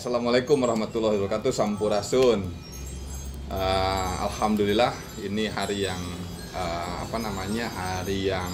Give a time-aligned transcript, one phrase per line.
[0.00, 2.40] Assalamualaikum warahmatullahi wabarakatuh Sampurasun.
[3.52, 6.00] Uh, Alhamdulillah ini hari yang
[6.56, 8.48] uh, apa namanya hari yang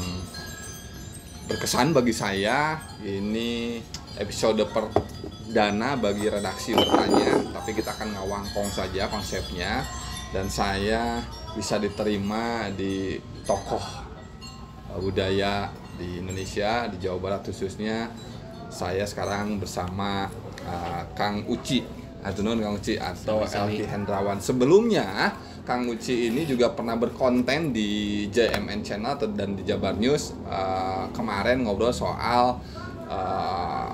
[1.47, 2.83] berkesan bagi saya.
[2.99, 3.79] Ini
[4.19, 9.87] episode perdana bagi redaksi bertanya tapi kita akan ngawangkong saja konsepnya.
[10.35, 11.23] Dan saya
[11.55, 13.87] bisa diterima di tokoh
[14.91, 18.11] uh, budaya di Indonesia di Jawa Barat khususnya.
[18.67, 20.27] Saya sekarang bersama
[20.67, 21.83] uh, Kang Uci.
[22.27, 24.43] Atunun Kang Uci atau Elvi Hendrawan.
[24.43, 25.33] Sebelumnya
[25.67, 31.67] Kang Uci ini juga pernah berkonten di JMN Channel dan di Jabar News uh, kemarin
[31.67, 32.63] ngobrol soal
[33.11, 33.89] uh,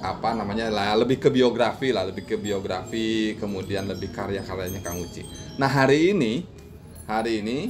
[0.00, 5.20] apa namanya lah lebih ke biografi lah lebih ke biografi kemudian lebih karya-karyanya Kang Uci.
[5.60, 6.40] Nah hari ini
[7.04, 7.68] hari ini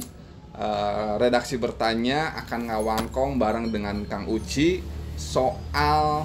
[0.55, 4.79] uh, redaksi bertanya akan ngawangkong bareng dengan Kang Uci
[5.19, 6.23] soal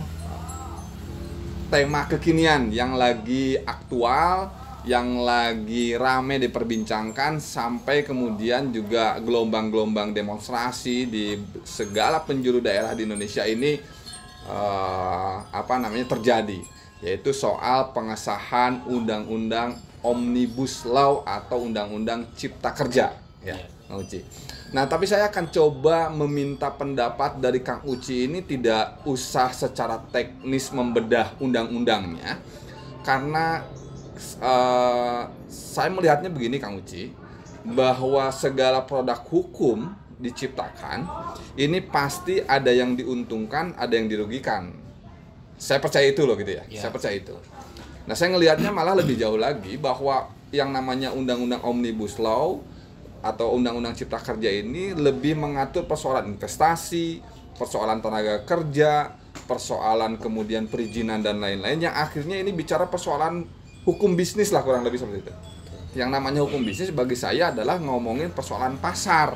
[1.67, 4.50] tema kekinian yang lagi aktual,
[4.86, 11.34] yang lagi rame diperbincangkan sampai kemudian juga gelombang-gelombang demonstrasi di
[11.67, 13.75] segala penjuru daerah di Indonesia ini
[14.47, 16.62] uh, apa namanya terjadi
[17.05, 23.59] yaitu soal pengesahan undang-undang omnibus law atau undang-undang cipta kerja ya.
[23.87, 24.19] Uci.
[24.77, 30.69] Nah, tapi saya akan coba meminta pendapat dari Kang Uci ini tidak usah secara teknis
[30.69, 32.37] membedah undang-undangnya,
[33.01, 33.65] karena
[34.37, 37.09] uh, saya melihatnya begini, Kang Uci,
[37.65, 41.09] bahwa segala produk hukum diciptakan
[41.56, 44.77] ini pasti ada yang diuntungkan, ada yang dirugikan.
[45.56, 46.69] Saya percaya itu loh gitu ya.
[46.69, 46.84] ya.
[46.84, 47.33] Saya percaya itu.
[48.05, 52.61] Nah, saya ngelihatnya malah lebih jauh lagi bahwa yang namanya undang-undang omnibus law
[53.26, 57.20] atau undang-undang cipta kerja ini lebih mengatur persoalan investasi,
[57.59, 59.10] persoalan tenaga kerja,
[59.50, 63.42] persoalan kemudian perizinan dan lain-lain yang akhirnya ini bicara persoalan
[63.82, 65.34] hukum bisnis lah kurang lebih seperti itu.
[65.97, 69.34] Yang namanya hukum bisnis bagi saya adalah ngomongin persoalan pasar.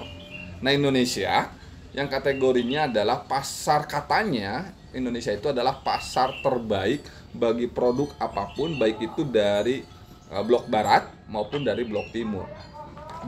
[0.61, 1.49] Nah, Indonesia
[1.97, 7.03] yang kategorinya adalah pasar katanya Indonesia itu adalah pasar terbaik
[7.35, 9.83] bagi produk apa pun baik itu dari
[10.31, 12.47] uh, blok barat maupun dari blok timur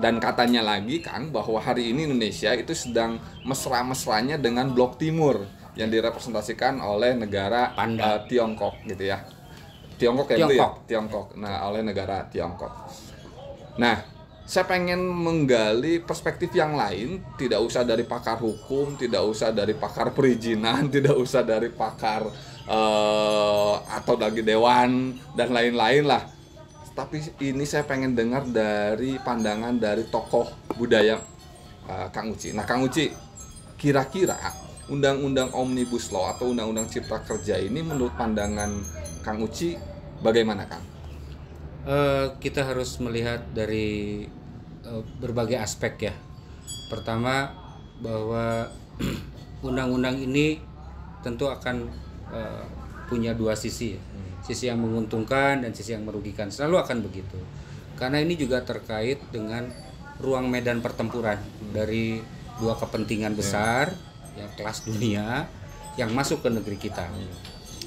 [0.01, 5.45] dan katanya lagi Kang bahwa hari ini Indonesia itu sedang mesra-mesranya dengan blok timur
[5.77, 9.21] yang direpresentasikan oleh negara uh, Tiongkok gitu ya.
[10.01, 10.73] Tiongkok ya Tiongkok.
[10.73, 11.27] ya Tiongkok.
[11.37, 12.73] Nah, oleh negara Tiongkok.
[13.77, 13.97] Nah,
[14.49, 20.13] saya pengen menggali perspektif yang lain, tidak usah dari pakar hukum, tidak usah dari pakar
[20.13, 22.27] perizinan, tidak usah dari pakar
[22.69, 26.42] uh, atau dari dewan dan lain-lain lah
[26.93, 30.45] tapi ini saya pengen dengar dari pandangan dari tokoh
[30.77, 31.17] budaya
[31.89, 32.53] uh, Kang Uci.
[32.53, 33.09] Nah, Kang Uci,
[33.81, 34.37] kira-kira
[34.93, 38.77] undang-undang omnibus law atau undang-undang cipta kerja ini menurut pandangan
[39.25, 39.73] Kang Uci
[40.21, 40.85] bagaimana, Kang?
[41.83, 44.29] Uh, kita harus melihat dari
[44.85, 46.15] uh, berbagai aspek ya.
[46.93, 47.57] Pertama
[48.05, 48.69] bahwa
[49.67, 50.61] undang-undang ini
[51.25, 51.89] tentu akan
[52.29, 52.63] uh,
[53.09, 54.03] punya dua sisi ya
[54.43, 57.39] sisi yang menguntungkan dan sisi yang merugikan selalu akan begitu
[57.97, 59.71] karena ini juga terkait dengan
[60.19, 61.39] ruang medan pertempuran
[61.75, 62.23] dari
[62.59, 63.95] dua kepentingan besar
[64.39, 65.47] yang kelas dunia
[65.99, 67.05] yang masuk ke negeri kita.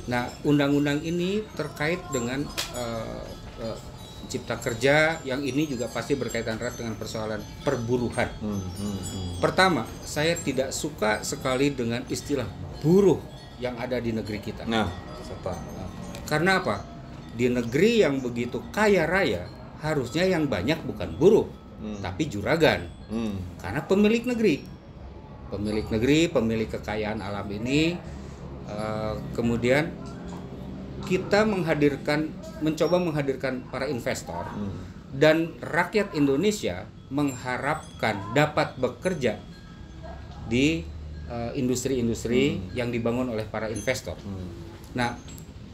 [0.06, 2.46] Nah, undang-undang ini terkait dengan
[2.78, 3.24] uh,
[3.60, 3.78] uh,
[4.30, 8.30] cipta kerja yang ini juga pasti berkaitan erat dengan persoalan perburuhan.
[8.42, 9.30] Hmm, hmm, hmm.
[9.42, 12.46] Pertama, saya tidak suka sekali dengan istilah
[12.86, 13.18] buruh
[13.58, 14.70] yang ada di negeri kita.
[14.70, 14.90] Nah,
[15.26, 15.58] serta
[16.26, 16.82] karena apa?
[17.36, 19.46] Di negeri yang begitu kaya raya,
[19.82, 21.48] harusnya yang banyak bukan buruh,
[21.82, 22.02] hmm.
[22.02, 22.90] tapi juragan.
[23.12, 23.38] Hmm.
[23.62, 24.66] Karena pemilik negeri.
[25.54, 27.94] Pemilik negeri, pemilik kekayaan alam ini
[28.66, 29.94] uh, kemudian
[31.06, 32.34] kita menghadirkan
[32.66, 35.14] mencoba menghadirkan para investor hmm.
[35.22, 39.38] dan rakyat Indonesia mengharapkan dapat bekerja
[40.50, 40.82] di
[41.30, 42.66] eh, industri-industri uh, hmm.
[42.74, 44.18] yang dibangun oleh para investor.
[44.18, 44.50] Hmm.
[44.98, 45.14] Nah,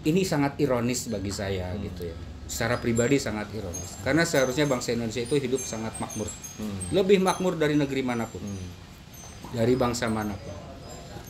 [0.06, 1.80] ini sangat ironis bagi saya hmm.
[1.92, 2.18] gitu ya
[2.52, 6.92] secara pribadi sangat ironis karena seharusnya bangsa Indonesia itu hidup sangat makmur hmm.
[6.92, 8.68] lebih makmur dari negeri mana pun hmm.
[9.56, 10.56] dari bangsa mana pun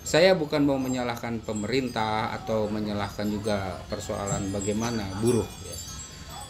[0.02, 5.78] saya bukan mau menyalahkan pemerintah atau menyalahkan juga persoalan bagaimana buruh ya.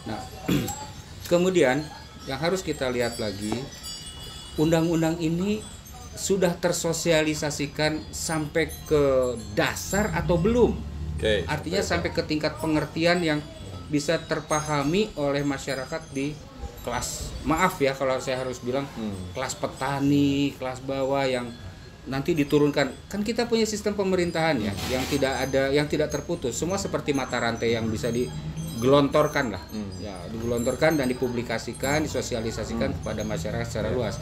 [0.08, 0.20] nah
[1.32, 1.84] kemudian
[2.24, 3.52] yang harus kita lihat lagi
[4.56, 5.60] undang-undang ini
[6.12, 10.91] sudah tersosialisasikan sampai ke dasar atau belum
[11.22, 13.38] Okay, Artinya sampai ke tingkat pengertian yang
[13.86, 16.34] bisa terpahami oleh masyarakat di
[16.82, 17.30] kelas.
[17.46, 19.38] Maaf ya kalau saya harus bilang hmm.
[19.38, 21.46] kelas petani, kelas bawah yang
[22.10, 22.90] nanti diturunkan.
[23.06, 26.58] Kan kita punya sistem pemerintahan ya yang tidak ada yang tidak terputus.
[26.58, 28.26] Semua seperti mata rantai yang bisa di
[28.82, 29.62] digelontorkan lah,
[30.02, 34.18] ya digelontorkan dan dipublikasikan, disosialisasikan kepada masyarakat secara luas,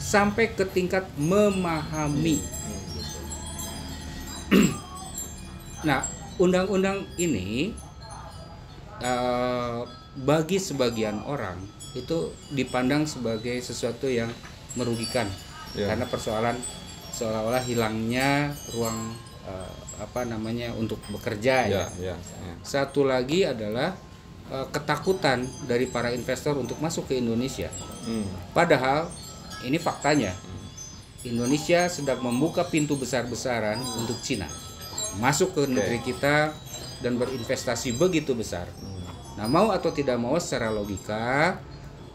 [0.00, 2.40] sampai ke tingkat memahami.
[5.84, 6.08] nah,
[6.38, 7.74] undang-undang ini
[9.00, 9.80] eh,
[10.20, 11.56] bagi sebagian orang
[11.96, 14.30] itu dipandang sebagai sesuatu yang
[14.78, 15.26] merugikan
[15.70, 15.86] Ya.
[15.86, 16.58] karena persoalan
[17.14, 19.14] seolah-olah hilangnya ruang
[19.46, 19.70] eh,
[20.02, 21.86] apa namanya untuk bekerja ya.
[21.94, 22.54] Ya, ya, ya.
[22.66, 23.94] Satu lagi adalah
[24.50, 27.70] eh, ketakutan dari para investor untuk masuk ke Indonesia.
[28.02, 28.26] Hmm.
[28.50, 29.06] Padahal
[29.62, 30.34] ini faktanya.
[31.22, 34.50] Indonesia sedang membuka pintu besar-besaran untuk Cina
[35.18, 36.54] masuk ke negeri kita
[37.00, 38.68] dan berinvestasi begitu besar.
[39.40, 41.56] Nah, mau atau tidak mau secara logika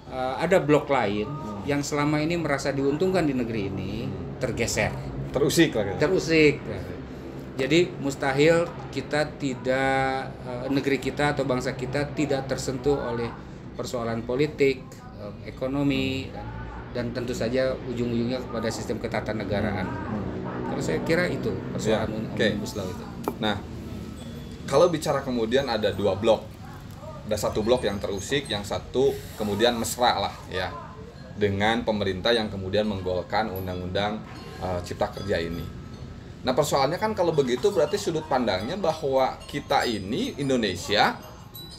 [0.08, 1.26] eh, ada blok lain
[1.66, 3.94] yang selama ini merasa diuntungkan di negeri ini
[4.38, 4.94] tergeser,
[5.34, 6.00] Terusik lah gitu.
[6.06, 6.62] terusik.
[7.56, 13.28] Jadi mustahil kita tidak eh, negeri kita atau bangsa kita tidak tersentuh oleh
[13.74, 14.86] persoalan politik,
[15.18, 16.46] eh, ekonomi dan,
[16.94, 19.88] dan tentu saja ujung-ujungnya kepada sistem ketatanegaraan.
[20.76, 22.48] Kalau saya kira itu persoalan Ya, oke.
[22.52, 23.06] omnibus law itu.
[23.40, 23.56] Nah,
[24.68, 26.44] kalau bicara kemudian ada dua blok.
[27.32, 30.76] Ada satu blok yang terusik, yang satu kemudian mesra lah ya.
[31.40, 34.20] Dengan pemerintah yang kemudian menggolkan undang-undang
[34.60, 35.64] eh, cipta kerja ini.
[36.44, 41.16] Nah, persoalannya kan kalau begitu berarti sudut pandangnya bahwa kita ini Indonesia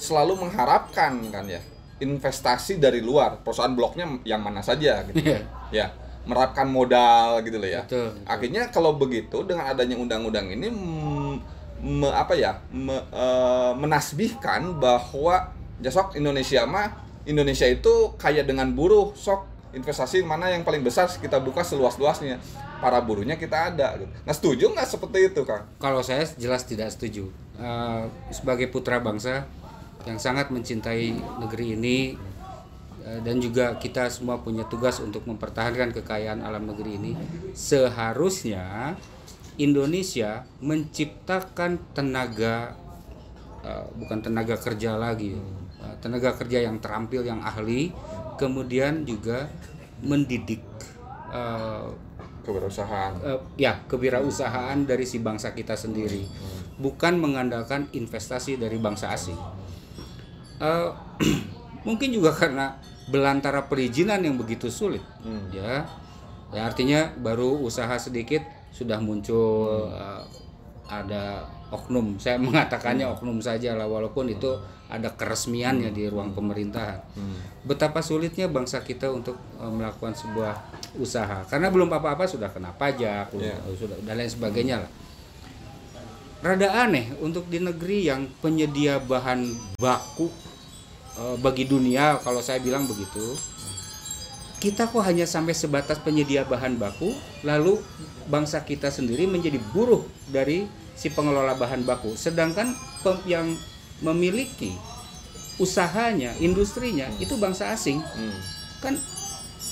[0.00, 1.60] selalu mengharapkan kan ya
[2.00, 5.20] investasi dari luar, perusahaan bloknya yang mana saja gitu.
[5.20, 5.40] Iya.
[5.68, 5.86] ya,
[6.26, 7.86] merapkan modal gitu loh ya.
[7.86, 8.22] Betul, betul.
[8.26, 10.68] Akhirnya kalau begitu dengan adanya undang-undang ini
[11.80, 16.90] me- apa ya me- eh, menasbihkan bahwa ya sok Indonesia mah
[17.26, 19.46] Indonesia itu kaya dengan buruh sok
[19.76, 22.40] investasi mana yang paling besar kita buka seluas-luasnya
[22.80, 24.08] para buruhnya kita ada gitu.
[24.24, 25.68] Nah setuju nggak seperti itu kang?
[25.76, 27.28] Kalau saya jelas tidak setuju.
[27.60, 28.02] Eh,
[28.32, 29.44] sebagai putra bangsa
[30.08, 32.14] yang sangat mencintai negeri ini
[33.22, 37.12] dan juga kita semua punya tugas untuk mempertahankan kekayaan alam negeri ini,
[37.54, 38.98] seharusnya
[39.56, 42.74] Indonesia menciptakan tenaga
[43.62, 45.38] eh, bukan tenaga kerja lagi,
[45.80, 47.94] eh, tenaga kerja yang terampil, yang ahli,
[48.36, 49.48] kemudian juga
[50.02, 50.60] mendidik
[51.32, 51.88] eh,
[52.46, 53.12] Kewirausahaan.
[53.26, 56.22] eh, ya kewirausahaan dari si bangsa kita sendiri.
[56.78, 59.38] Bukan mengandalkan investasi dari bangsa asing.
[60.60, 60.90] Eh,
[61.88, 62.76] mungkin juga karena
[63.06, 65.02] belantara perizinan yang begitu sulit.
[65.22, 65.46] Hmm.
[65.50, 65.86] ya.
[66.54, 70.22] Ya artinya baru usaha sedikit sudah muncul eh,
[70.86, 72.18] ada oknum.
[72.18, 74.54] Saya mengatakannya oknum saja lah walaupun itu
[74.86, 77.02] ada keresmiannya di ruang pemerintahan.
[77.66, 80.54] Betapa sulitnya bangsa kita untuk eh, melakukan sebuah
[80.98, 81.42] usaha.
[81.46, 83.58] Karena belum apa-apa sudah kena pajak Iya.
[83.74, 84.90] sudah dan lain sebagainya lah.
[86.36, 89.50] Rada aneh untuk di negeri yang penyedia bahan
[89.80, 90.30] baku
[91.16, 93.36] eh, bagi dunia kalau saya bilang begitu
[94.56, 97.76] kita kok hanya sampai sebatas penyedia bahan baku lalu
[98.26, 103.46] bangsa kita sendiri menjadi buruh dari si pengelola bahan baku sedangkan pem- yang
[103.98, 104.72] memiliki
[105.56, 108.38] usahanya industrinya itu bangsa asing Hmm.
[108.78, 108.94] kan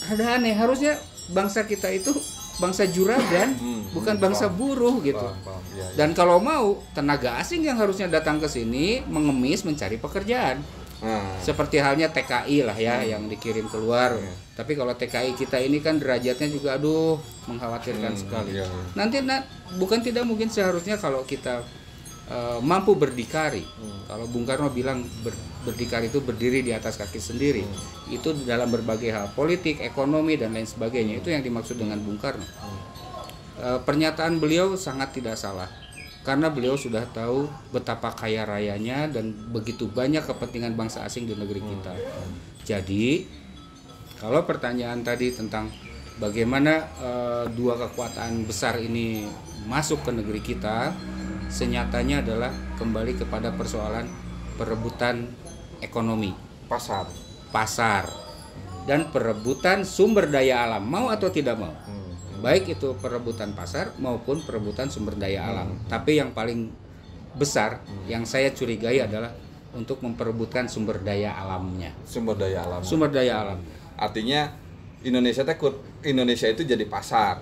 [0.06, 0.96] rada aneh harusnya
[1.30, 2.12] bangsa kita itu
[2.54, 4.56] bangsa juragan Hmm, bukan hmm, bangsa paham.
[4.58, 5.62] buruh gitu Paham, paham.
[5.70, 5.96] Iya, iya.
[5.96, 10.60] dan kalau mau tenaga asing yang harusnya datang ke sini mengemis mencari pekerjaan
[11.04, 14.32] Nah, seperti halnya TKI lah ya yang dikirim keluar Iya.
[14.54, 18.64] tapi kalau TKI kita ini kan derajatnya juga aduh mengkhawatirkan Hmm, sekali iya.
[18.94, 19.44] nanti na-
[19.74, 21.60] bukan tidak mungkin seharusnya kalau kita
[22.24, 24.08] eh, mampu berdikari Hmm.
[24.08, 27.76] kalau Bung Karno bilang ber- berdikari itu berdiri di atas kaki sendiri Hmm.
[28.10, 32.40] itu dalam berbagai hal politik ekonomi dan lain sebagainya itu yang dimaksud dengan Bung Karno
[32.40, 32.80] Hmm.
[33.54, 35.68] Eh, pernyataan beliau sangat tidak salah
[36.24, 41.60] karena beliau sudah tahu betapa kaya rayanya dan begitu banyak kepentingan bangsa asing di negeri
[41.60, 41.92] kita.
[42.64, 43.28] Jadi
[44.16, 45.68] kalau pertanyaan tadi tentang
[46.16, 49.28] bagaimana eh, dua kekuatan besar ini
[49.68, 50.96] masuk ke negeri kita,
[51.52, 52.50] senyatanya adalah
[52.80, 54.08] kembali kepada persoalan
[54.56, 55.28] perebutan
[55.84, 56.32] ekonomi,
[56.72, 57.04] pasar.
[57.52, 58.08] pasar,
[58.88, 61.83] dan perebutan sumber daya alam, mau atau tidak mau Hmm.
[62.44, 65.80] Baik itu perebutan pasar maupun perebutan sumber daya alam.
[65.88, 66.68] Tapi yang paling
[67.34, 69.32] besar yang saya curigai adalah
[69.72, 71.90] untuk memperebutkan sumber daya alamnya.
[72.04, 72.84] Sumber daya alam.
[72.84, 73.58] Sumber daya alam.
[73.96, 74.52] Artinya
[75.02, 77.40] Indonesia takut Indonesia itu jadi pasar,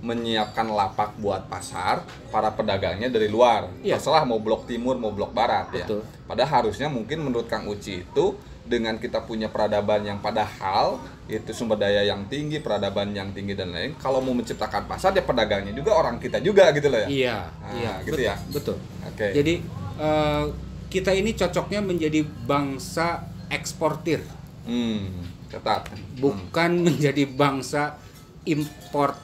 [0.00, 3.70] menyiapkan lapak buat pasar para pedagangnya dari luar.
[3.80, 3.96] Iya.
[3.96, 5.86] Terserah mau blok timur mau blok barat ya.
[5.86, 6.02] Betul.
[6.26, 8.26] Padahal harusnya mungkin menurut Kang Uci itu
[8.70, 13.74] dengan kita punya peradaban yang padahal itu sumber daya yang tinggi, peradaban yang tinggi dan
[13.74, 13.98] lain.
[13.98, 17.08] Kalau mau menciptakan pasar ya pedagangnya juga orang kita juga gitu loh ya.
[17.10, 18.34] Iya, Ah, iya, gitu bet- ya?
[18.48, 18.76] Betul.
[19.04, 19.26] Oke.
[19.32, 19.54] Jadi
[19.98, 20.44] eh,
[20.86, 24.22] kita ini cocoknya menjadi bangsa eksportir,
[24.62, 25.90] Hmm, ketat.
[26.16, 27.98] bukan menjadi bangsa
[28.44, 29.18] import.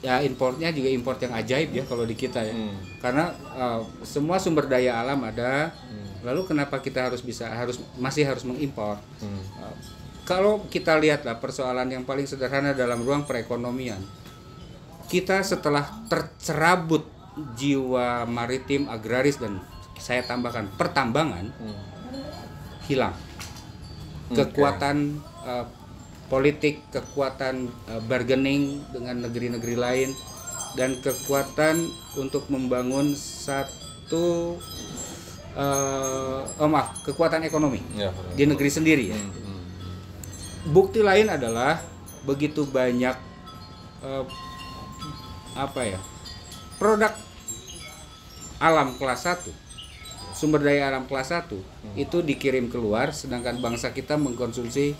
[0.00, 2.50] Ya importnya juga import yang ajaib ya kalau di kita ya.
[2.50, 2.74] Hmm.
[2.98, 5.70] Karena uh, semua sumber daya alam ada.
[6.22, 8.98] Lalu kenapa kita harus bisa harus masih harus mengimpor?
[9.18, 9.42] Hmm.
[9.58, 9.74] Uh,
[10.22, 13.98] kalau kita lihatlah persoalan yang paling sederhana dalam ruang perekonomian,
[15.10, 17.02] kita setelah tercerabut
[17.58, 19.58] jiwa maritim, agraris dan
[19.98, 21.78] saya tambahkan pertambangan Hmm.
[22.86, 23.14] hilang.
[24.30, 24.46] Oke.
[24.46, 25.66] Kekuatan uh,
[26.30, 30.10] politik, kekuatan uh, bargaining dengan negeri-negeri lain
[30.78, 34.56] dan kekuatan untuk membangun satu
[35.56, 38.10] uh, maaf, kekuatan ekonomi Ya.
[38.34, 39.18] di negeri sendiri ya.
[39.18, 39.60] Hmm, hmm.
[40.72, 41.82] Bukti lain adalah
[42.22, 43.18] begitu banyak
[44.02, 44.24] eh,
[45.52, 45.98] apa ya
[46.78, 47.10] produk
[48.62, 49.50] alam kelas 1
[50.32, 54.94] sumber daya alam kelas 1 itu dikirim keluar sedangkan bangsa kita mengkonsumsi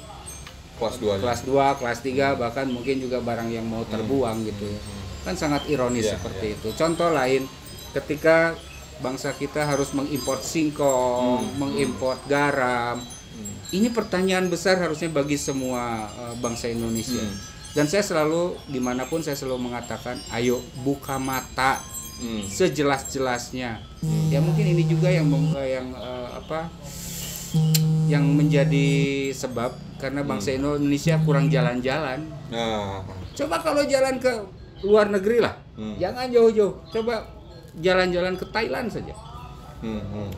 [0.72, 4.80] Kelas 2 kelas 2, kelas 3 bahkan mungkin juga barang yang mau terbuang gitu ya.
[5.22, 6.68] Kan sangat ironis Iya, seperti itu.
[6.74, 7.46] Contoh lain
[7.94, 8.58] ketika
[9.02, 13.02] bangsa kita harus mengimpor singkong, mengimpor garam.
[13.72, 17.24] Ini pertanyaan besar harusnya bagi semua eh, bangsa Indonesia.
[17.72, 21.80] Dan saya selalu di mana pun saya selalu mengatakan, ayo buka mata
[22.12, 22.44] Hmm.
[22.46, 23.82] sejelas-jelasnya.
[24.30, 25.26] Ya mungkin ini juga yang
[25.58, 26.70] eh, yang eh, apa
[28.06, 28.86] yang menjadi
[29.32, 32.22] sebab karena bangsa Indonesia kurang jalan-jalan.
[32.52, 34.28] Nah, Coba kalau jalan ke
[34.84, 35.96] luar negeri lah, Hmm.
[35.96, 36.84] jangan jauh-jauh.
[36.92, 37.24] Coba
[37.80, 39.14] jalan-jalan ke Thailand saja.
[39.80, 40.30] hmm, hmm.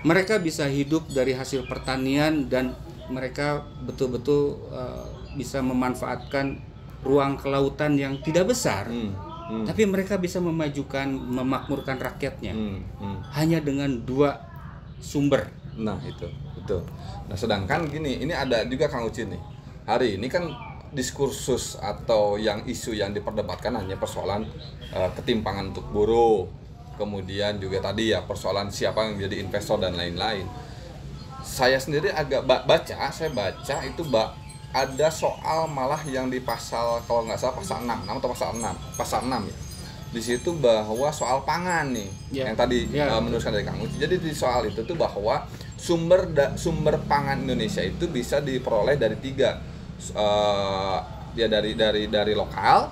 [0.00, 2.72] Mereka bisa hidup dari hasil pertanian dan
[3.12, 5.04] mereka betul-betul eh,
[5.36, 6.56] bisa memanfaatkan
[7.04, 8.88] ruang kelautan yang tidak besar.
[8.88, 13.18] Hmm, hmm, Tapi mereka bisa memajukan, memakmurkan rakyatnya hmm, hmm.
[13.36, 14.40] hanya dengan dua
[15.00, 15.52] sumber.
[15.76, 16.84] Nah itu, betul.
[17.28, 19.42] Nah sedangkan gini, ini ada juga Kang Uci nih.
[19.84, 20.48] Hari ini kan
[20.90, 24.44] diskursus atau yang isu yang diperdebatkan hanya persoalan
[24.92, 26.59] eh, ketimpangan untuk buruh,
[27.00, 30.44] kemudian juga tadi ya persoalan siapa yang menjadi investor dan lain-lain.
[31.40, 34.36] Saya sendiri agak ba- baca, saya baca itu ba-
[34.70, 38.76] ada soal malah yang di pasal kalau nggak salah pasal 6, 6 atau pasal 6,
[38.94, 39.56] pasal 6 ya.
[40.10, 42.44] Di situ bahwa soal pangan nih, Ya.
[42.44, 43.08] yang tadi Ya.
[43.08, 43.96] eh, meneruskan dari Kang Uci.
[43.96, 49.16] Jadi di soal itu tuh bahwa sumber da- sumber pangan Indonesia itu bisa diperoleh dari
[49.16, 49.56] tiga,
[50.00, 50.98] Eh,
[51.34, 52.88] ya dari dari dari lokal,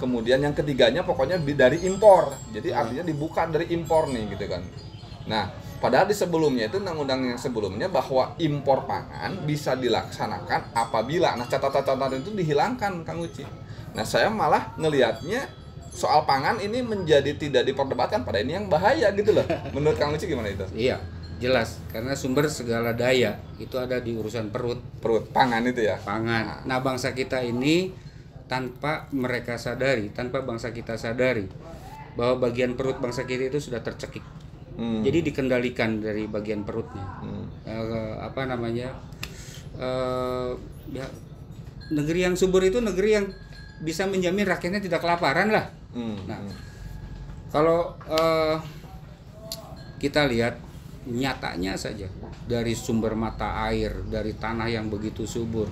[0.00, 2.32] kemudian yang ketiganya pokoknya dari impor.
[2.56, 4.64] Jadi artinya dibuka dari impor nih gitu kan.
[5.28, 11.44] Nah, padahal di sebelumnya itu undang-undang yang sebelumnya bahwa impor pangan bisa dilaksanakan apabila nah
[11.44, 13.44] catatan-catatan itu dihilangkan Kang Uci.
[13.92, 15.46] Nah, saya malah ngelihatnya
[15.92, 19.44] soal pangan ini menjadi tidak diperdebatkan pada ini yang bahaya gitu loh.
[19.76, 20.64] Menurut Kang Uci gimana itu?
[20.72, 21.02] Iya,
[21.36, 21.82] jelas.
[21.92, 26.00] Karena sumber segala daya itu ada di urusan perut, Perut pangan itu ya.
[26.00, 26.64] pangan.
[26.64, 27.92] Nah, bangsa kita ini
[28.50, 31.46] tanpa mereka sadari, tanpa bangsa kita sadari
[32.18, 34.26] bahwa bagian perut bangsa kita itu sudah tercekik.
[34.74, 35.06] Hmm.
[35.06, 37.06] Jadi dikendalikan dari bagian perutnya.
[37.22, 37.46] Hmm.
[37.62, 38.90] Eh, apa namanya?
[39.78, 40.50] eh
[40.90, 41.06] ya,
[41.94, 43.26] negeri yang subur itu negeri yang
[43.86, 45.70] bisa menjamin rakyatnya tidak kelaparan lah.
[45.94, 46.18] Hmm.
[46.26, 46.42] Nah,
[47.54, 48.56] Kalau eh,
[50.02, 50.58] kita lihat
[51.06, 52.10] nyatanya saja
[52.50, 55.70] dari sumber mata air, dari tanah yang begitu subur,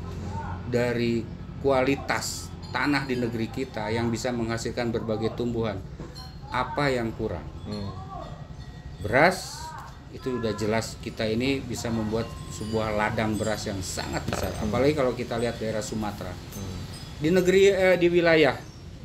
[0.70, 1.23] dari
[1.62, 5.80] kualitas tanah di negeri kita yang bisa menghasilkan berbagai tumbuhan,
[6.48, 7.44] apa yang kurang?
[7.64, 7.90] Hmm.
[8.98, 9.62] Beras
[10.08, 15.12] itu udah jelas kita ini bisa membuat sebuah ladang beras yang sangat besar, apalagi kalau
[15.12, 16.80] kita lihat daerah Sumatera Hmm.
[17.20, 18.56] di negeri eh, di wilayah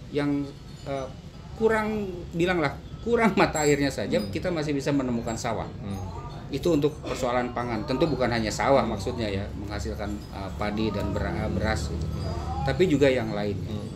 [0.10, 0.48] yang
[0.84, 1.08] eh,
[1.54, 2.72] kurang bilanglah
[3.04, 6.00] kurang mata airnya saja kita masih bisa menemukan sawah Hmm.
[6.50, 11.52] itu untuk persoalan pangan tentu bukan hanya sawah maksudnya ya menghasilkan eh, padi dan bera-
[11.52, 12.08] beras gitu.
[12.64, 13.90] Tapi juga yang lainnya Hmm.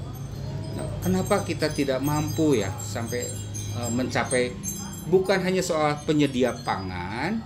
[0.78, 3.26] Nah, kenapa kita tidak mampu ya sampai
[3.74, 4.54] eh, mencapai
[5.08, 7.42] bukan hanya soal penyedia pangan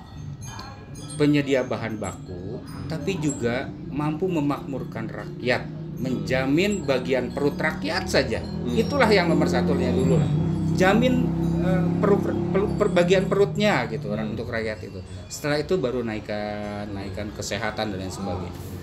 [1.15, 2.59] penyedia bahan baku
[2.89, 5.63] tapi juga mampu memakmurkan rakyat
[6.01, 8.41] menjamin bagian perut rakyat saja.
[8.73, 10.27] Itulah yang nomor satunya dulu lah.
[10.73, 11.29] Jamin
[11.61, 14.97] eh, perut perut- per- bagian perutnya gitu orang untuk rakyat itu.
[15.29, 18.80] Setelah itu baru naikkan naikkan kesehatan dan lain sebagainya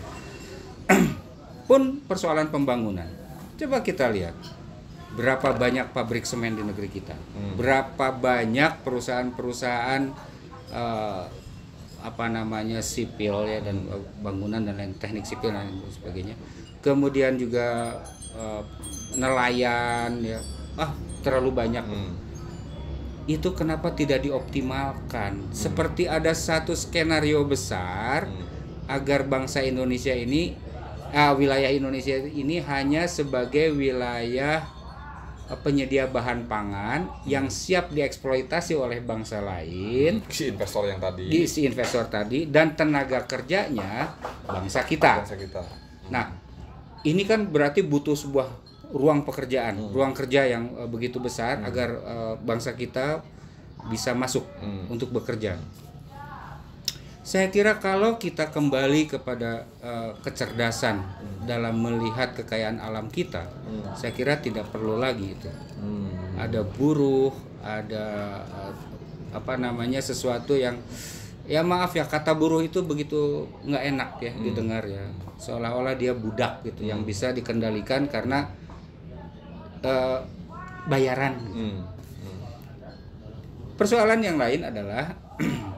[1.69, 3.07] pun persoalan pembangunan
[3.59, 4.35] coba kita lihat
[5.19, 7.19] berapa banyak pabrik semen di negeri kita.
[7.59, 10.03] Berapa banyak perusahaan-perusahaan
[10.71, 11.25] eh,
[11.99, 13.83] apa namanya sipil ya dan
[14.23, 16.39] bangunan dan lain teknik sipil dan lain sebagainya.
[16.79, 17.99] Kemudian juga
[18.39, 18.63] eh,
[19.19, 20.39] nelayan ya.
[20.79, 20.95] Ah
[21.27, 21.85] terlalu banyak.
[21.85, 22.15] Hmm.
[23.29, 25.53] itu kenapa tidak dioptimalkan?
[25.53, 28.25] Seperti ada satu skenario besar
[28.89, 30.57] agar bangsa Indonesia ini,
[31.11, 34.65] ah, wilayah Indonesia ini hanya sebagai wilayah
[35.49, 41.25] eh, penyedia bahan pangan yang siap dieksploitasi oleh bangsa lain, si investor yang tadi.
[41.29, 44.12] Di si investor tadi dan tenaga kerjanya
[44.45, 45.25] bangsa kita.
[45.25, 45.62] bangsa kita.
[46.09, 46.33] Nah,
[47.03, 48.49] ini kan berarti butuh sebuah
[48.88, 53.21] ruang pekerjaan, ruang kerja yang eh, begitu besar agar eh, bangsa kita
[53.88, 54.91] bisa masuk Hmm.
[54.91, 55.57] untuk bekerja.
[57.29, 61.05] Saya kira kalau kita kembali kepada eh, kecerdasan
[61.45, 63.45] dalam melihat kekayaan alam kita,
[63.93, 65.53] saya kira tidak perlu lagi itu.
[65.77, 66.41] Hmm.
[66.41, 68.73] Ada buruh, ada eh,
[69.37, 70.81] apa namanya sesuatu yang
[71.45, 75.05] ya maaf ya kata buruh itu begitu nggak enak ya didengar ya
[75.37, 78.49] seolah-olah dia budak gitu yang bisa dikendalikan karena
[79.85, 80.19] eh,
[80.89, 81.37] bayaran.
[81.45, 81.77] Hmm.
[82.25, 82.41] Hmm.
[83.77, 85.13] Persoalan yang lain adalah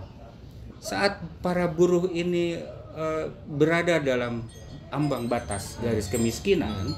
[0.81, 2.57] saat para buruh ini
[2.97, 4.45] eh, berada dalam
[4.91, 6.97] ambang batas garis kemiskinan,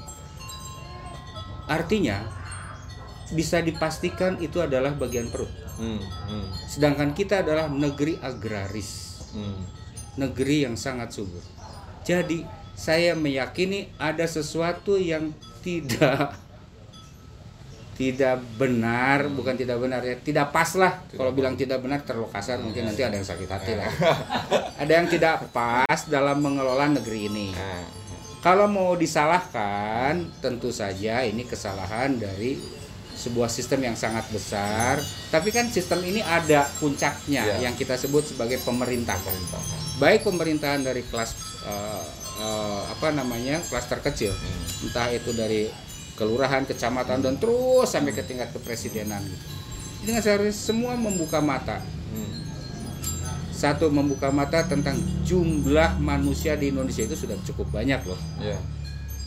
[1.69, 2.25] artinya
[3.31, 5.49] bisa dipastikan itu adalah bagian perut.
[5.77, 5.99] Hmm.
[6.01, 6.47] Hmm.
[6.69, 9.65] Sedangkan kita adalah negeri agraris, Hmm.
[10.17, 11.41] negeri yang sangat subur.
[12.05, 12.45] Jadi
[12.77, 15.33] saya meyakini ada sesuatu yang
[15.65, 16.37] tidak
[17.93, 21.05] tidak benar, bukan tidak benar ya, tidak pas lah.
[21.09, 23.89] Kalau bilang tidak benar terlalu kasar, mungkin nanti ada yang sakit hati lah.
[24.81, 27.47] ada yang tidak pas dalam mengelola negeri ini.
[27.53, 28.01] Nah,
[28.43, 32.59] Kalau mau disalahkan, tentu saja ini kesalahan dari
[33.13, 34.99] sebuah sistem yang sangat besar.
[35.31, 37.69] Tapi kan sistem ini ada puncaknya Iya.
[37.69, 39.15] yang kita sebut sebagai pemerintahan.
[39.21, 39.79] pemerintahan.
[39.95, 41.31] Baik pemerintahan dari kelas
[41.63, 42.03] eh,
[42.35, 44.91] eh, apa namanya kelas terkecil, Hmm.
[44.91, 45.71] entah itu dari
[46.13, 49.45] kelurahan, kecamatan dan terus sampai ke tingkat kepresidenan gitu.
[50.03, 51.79] Ini kan seharusnya semua membuka mata.
[52.11, 52.43] Hmm.
[53.53, 58.19] Satu membuka mata tentang jumlah manusia di Indonesia itu sudah cukup banyak loh.
[58.37, 58.59] Ya.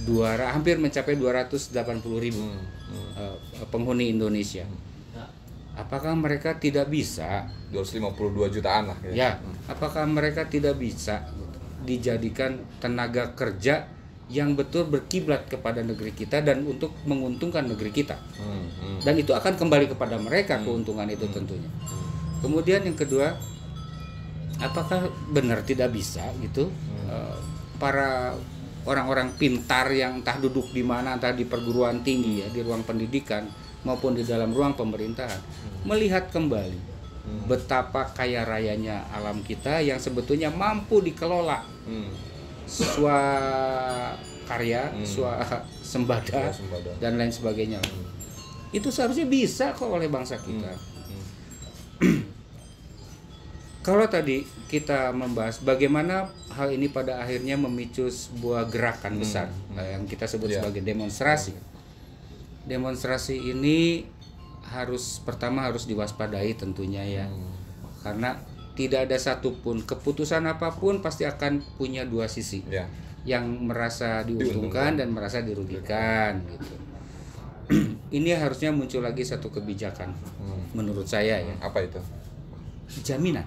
[0.04, 1.72] Dua, hampir mencapai 280
[2.20, 2.60] ribu Hmm.
[2.92, 3.34] Hmm.
[3.56, 4.62] eh, penghuni Indonesia.
[5.76, 9.36] Apakah mereka tidak bisa 252 jutaan lah ya?
[9.68, 11.20] Apakah mereka tidak bisa
[11.84, 13.84] dijadikan tenaga kerja
[14.26, 18.18] yang betul berkiblat kepada negeri kita dan untuk menguntungkan negeri kita?
[18.38, 18.66] Hmm.
[18.82, 18.98] Hmm.
[19.02, 21.70] Dan itu akan kembali kepada mereka keuntungan itu tentunya.
[22.42, 23.38] Kemudian yang kedua,
[24.58, 26.72] apakah benar tidak bisa gitu
[27.08, 27.36] eh,
[27.76, 28.34] para
[28.86, 33.44] orang-orang pintar yang entah duduk di mana entah di perguruan tinggi ya di ruang pendidikan
[33.82, 35.42] maupun di dalam ruang pemerintahan
[35.84, 36.96] melihat kembali
[37.50, 42.10] betapa kaya rayanya alam kita yang sebetulnya mampu dikelola Hmm.
[42.66, 43.20] Swa
[44.44, 45.02] karya, Hmm.
[45.02, 45.38] swa
[45.82, 46.90] sembada Swasembada.
[46.98, 47.78] dan lain sebagainya.
[48.70, 50.74] Itu seharusnya bisa kok oleh bangsa kita.
[52.02, 52.20] Hmm.
[53.80, 59.46] Kalau tadi kita membahas bagaimana hal ini pada akhirnya memicu sebuah gerakan besar
[59.78, 60.58] eh, yang kita sebut Iya.
[60.58, 61.54] sebagai demonstrasi.
[62.66, 64.02] Demonstrasi ini
[64.66, 67.26] harus pertama harus diwaspadai tentunya ya.
[68.02, 68.42] Karena
[68.76, 72.60] tidak ada satupun keputusan apa pun pasti akan punya dua sisi.
[72.68, 72.84] Ya.
[73.26, 76.76] Yang merasa diuntungkan dan merasa dirugikan gitu.
[78.16, 80.62] ini harusnya muncul lagi satu kebijakan Hmm.
[80.76, 81.54] menurut saya ya.
[81.58, 81.98] Apa itu?
[83.02, 83.42] Jaminan.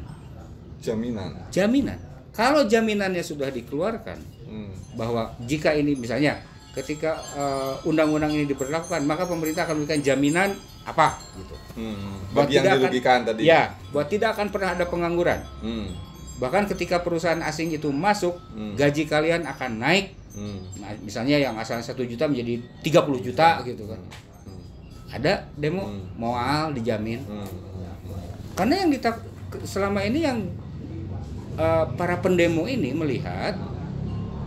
[0.84, 1.32] Jaminan.
[1.54, 2.00] jaminan.
[2.36, 4.74] Kalau jaminannya sudah dikeluarkan Hmm.
[4.98, 6.36] bahwa jika ini misalnya
[6.74, 10.50] ketika eh, undang-undang ini diberlakukan maka pemerintah akan memberikan jaminan
[10.90, 11.56] apa gitu.
[11.78, 12.18] Hmm.
[12.34, 13.42] Bagi yang tidak akan- dirugikan tadi.
[13.44, 15.40] Ya, bahwa tidak akan pernah ada pengangguran.
[15.62, 15.88] Hmm.
[16.38, 18.74] Bahkan ketika perusahaan asing itu masuk, Hmm.
[18.74, 20.16] gaji kalian akan naik.
[20.32, 20.62] Hmm.
[20.78, 24.00] Nah, misalnya yang asalnya satu juta menjadi 30 juta gitu kan.
[24.00, 24.62] Hmm.
[25.12, 26.06] Ada demo Hmm.
[26.16, 27.22] moal dijamin.
[27.22, 27.50] Hmm.
[28.56, 29.12] Karena yang kita
[29.64, 30.40] selama ini yang
[31.56, 33.52] eh, para pendemo ini melihat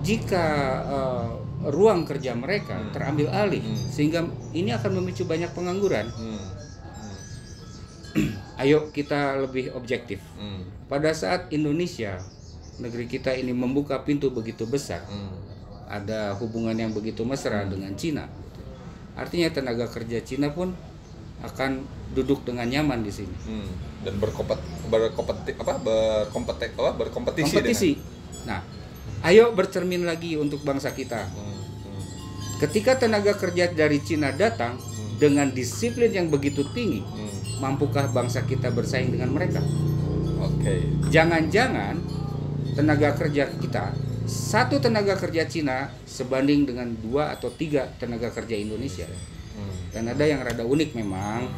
[0.00, 0.46] jika
[0.82, 1.28] eh,
[1.64, 2.90] ruang kerja mereka Hmm.
[2.90, 3.86] terambil alih Hmm.
[3.88, 4.20] sehingga
[4.50, 6.10] ini akan memicu banyak pengangguran.
[6.10, 6.42] Hmm.
[8.60, 10.20] Ayo kita lebih objektif.
[10.36, 10.68] Hmm.
[10.86, 12.20] Pada saat Indonesia
[12.76, 15.32] negeri kita ini membuka pintu begitu besar, Hmm.
[15.86, 18.28] ada hubungan yang begitu mesra dengan Cina.
[19.12, 20.72] Artinya tenaga kerja Cina pun
[21.42, 23.36] akan duduk dengan nyaman di sini.
[23.44, 23.68] Hmm.
[24.02, 27.90] Dan berkompet berkompeti apa berkompeti apa berkompetisi Kompetisi.
[28.44, 28.60] Nah,
[29.22, 31.24] ayo bercermin lagi untuk bangsa kita.
[31.24, 31.40] dengan Hmm.
[31.40, 31.51] Hmm.
[32.62, 34.78] Ketika tenaga kerja dari Cina datang
[35.18, 37.58] dengan disiplin yang begitu tinggi, Hmm.
[37.58, 39.58] mampukah bangsa kita bersaing dengan mereka?
[40.38, 40.86] Oke.
[41.10, 41.98] Jangan-jangan
[42.78, 43.90] tenaga kerja kita
[44.30, 49.10] satu tenaga kerja Cina sebanding dengan dua atau tiga tenaga kerja Indonesia.
[49.58, 49.74] Hmm.
[49.90, 51.50] Dan ada yang rada unik memang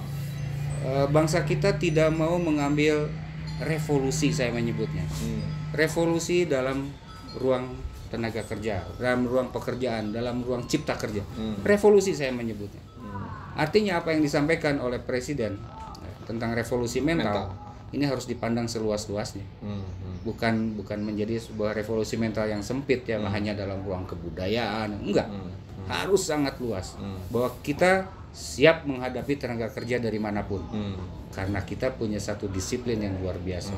[0.85, 3.13] eh, bangsa kita tidak mau mengambil
[3.61, 5.05] revolusi saya menyebutnya.
[5.21, 5.45] Hmm.
[5.77, 6.89] Revolusi dalam
[7.37, 7.77] ruang
[8.15, 11.19] tenaga kerja, dalam ruang pekerjaan, dalam ruang cipta kerja.
[11.35, 11.59] Hmm.
[11.67, 12.79] Revolusi saya menyebutnya.
[12.95, 13.27] Hmm.
[13.59, 15.59] Artinya apa yang disampaikan oleh presiden
[15.99, 17.91] eh, tentang revolusi mental, Mental.
[17.91, 19.43] ini harus dipandang seluas-luasnya.
[19.59, 19.83] Hmm.
[19.83, 20.17] Hmm.
[20.23, 25.27] Bukan bukan menjadi sebuah revolusi mental yang sempit ya hanya dalam ruang kebudayaan, enggak.
[25.27, 25.51] Hmm.
[25.91, 26.95] Harus sangat luas.
[26.95, 27.19] Hmm.
[27.35, 30.63] Bahwa kita siap menghadapi tenaga kerja dari mana pun.
[30.71, 30.95] Hmm.
[31.35, 33.75] Karena kita punya satu disiplin yang luar biasa.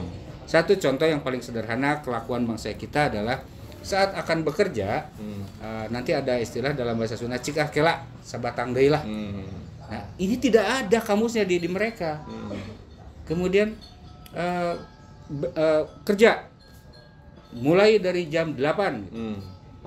[0.47, 3.43] Satu contoh yang paling sederhana kelakuan bangsa kita adalah
[3.87, 5.47] saat akan bekerja Hmm.
[5.57, 9.01] eh, nanti ada istilah dalam bahasa Sunda cikah kela sabatang deui lah.
[9.01, 9.47] Hmm.
[9.87, 12.19] Nah, ini tidak ada kamusnya di, di mereka.
[12.21, 12.51] Hmm.
[13.25, 13.79] Kemudian
[14.33, 14.75] eh,
[15.29, 16.51] be- eh, kerja
[17.55, 19.07] mulai dari jam 8.
[19.09, 19.39] Hmm.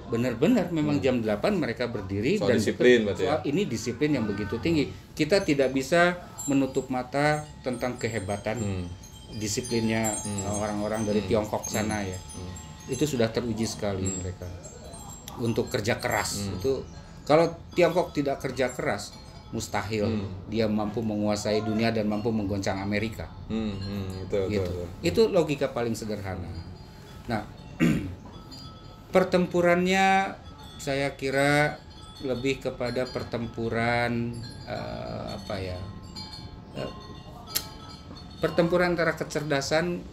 [0.08, 3.22] Benar-benar memang jam 8 mereka berdiri Soal dan disiplin bekerja.
[3.22, 3.36] ya?
[3.44, 4.88] Ini disiplin yang begitu tinggi.
[5.14, 8.86] Kita tidak bisa menutup mata tentang kehebatan Hmm.
[9.32, 12.16] disiplinnya eh, orang-orang dari Tiongkok sana ya.
[12.16, 12.69] Hmm.
[12.90, 14.50] Itu sudah teruji sekali mereka.
[15.40, 16.58] Untuk kerja keras Hmm.
[16.58, 16.74] itu
[17.24, 19.14] kalau Tiongkok tidak kerja keras
[19.50, 20.30] mustahil Hmm.
[20.46, 23.72] dia mampu menguasai dunia dan mampu menggoncang Amerika Hmm.
[23.74, 24.10] Hmm.
[24.26, 24.68] Betul, gitu.
[24.68, 24.86] betul.
[25.00, 26.50] Itu logika paling sederhana.
[27.26, 27.46] Nah,
[29.10, 30.36] pertempurannya
[30.78, 31.80] saya kira
[32.20, 34.36] lebih kepada pertempuran
[34.68, 35.80] eh, apa ya?
[36.76, 36.92] eh,
[38.40, 40.04] pertempuran antara kecerdasan,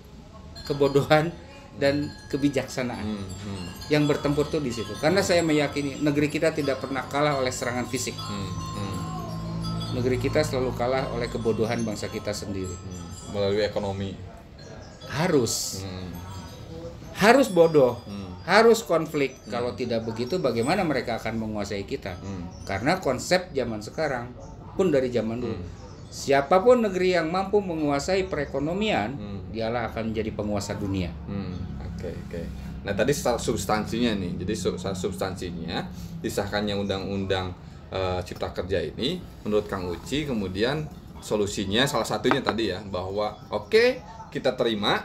[0.64, 1.30] kebodohan
[1.76, 3.04] dan kebijaksanaan.
[3.04, 3.24] Hmm.
[3.24, 3.64] Hmm.
[3.92, 4.92] Yang bertempur tuh di situ.
[4.96, 8.16] Karena saya meyakini negeri kita tidak pernah kalah oleh serangan fisik.
[8.16, 8.50] Hmm.
[8.76, 8.98] Hmm.
[9.96, 12.72] Negeri kita selalu kalah oleh kebodohan bangsa kita sendiri.
[12.72, 13.32] Hmm.
[13.36, 14.16] Melalui ekonomi.
[15.06, 16.10] Harus Hmm.
[17.16, 18.36] harus bodoh, Hmm.
[18.44, 19.40] harus konflik.
[19.48, 22.20] Kalau tidak begitu, bagaimana mereka akan menguasai kita?
[22.20, 22.44] Hmm.
[22.68, 24.36] Karena konsep zaman sekarang
[24.76, 25.64] pun dari zaman dulu, Hmm.
[26.12, 29.40] siapa pun negeri yang mampu menguasai perekonomian, Hmm.
[29.56, 31.08] Dialah akan menjadi penguasa dunia.
[31.24, 32.42] Hmm, oke oke.
[32.84, 34.54] Nah tadi substansinya nih, jadi
[34.94, 35.88] substansinya
[36.20, 37.56] disahkannya undang-undang
[37.90, 40.84] eh, Cipta Kerja ini, menurut Kang Uci kemudian
[41.24, 45.00] solusinya salah satunya tadi ya bahwa oke kita terima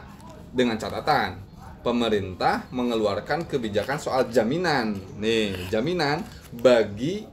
[0.52, 1.40] dengan catatan
[1.82, 6.22] pemerintah mengeluarkan kebijakan soal jaminan, nih jaminan
[6.54, 7.26] bagi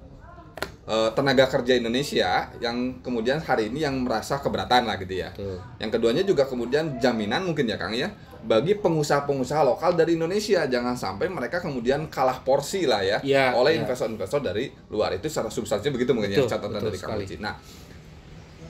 [0.90, 5.30] eh, tenaga kerja Indonesia yang kemudian hari ini yang merasa keberatan lah gitu ya.
[5.38, 5.62] Tuh.
[5.78, 10.96] Yang keduanya juga kemudian jaminan mungkin ya Kang ya bagi pengusaha-pengusaha lokal dari Indonesia jangan
[10.96, 13.84] sampai mereka kemudian kalah porsi lah ya, Ya, oleh ya.
[13.84, 17.20] investor-investor dari luar itu secara substansi begitu mungkin ya Betul, catatan betul dari Kang.
[17.20, 17.36] Uci.
[17.38, 17.56] Nah,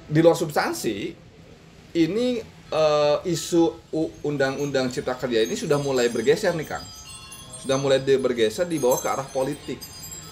[0.10, 0.98] di luar substansi
[1.94, 2.28] ini
[2.70, 3.94] eh, isu
[4.26, 6.82] undang-undang Cipta Kerja ini sudah mulai bergeser nih Kang.
[7.62, 9.78] Sudah mulai bergeser di bawah ke arah politik.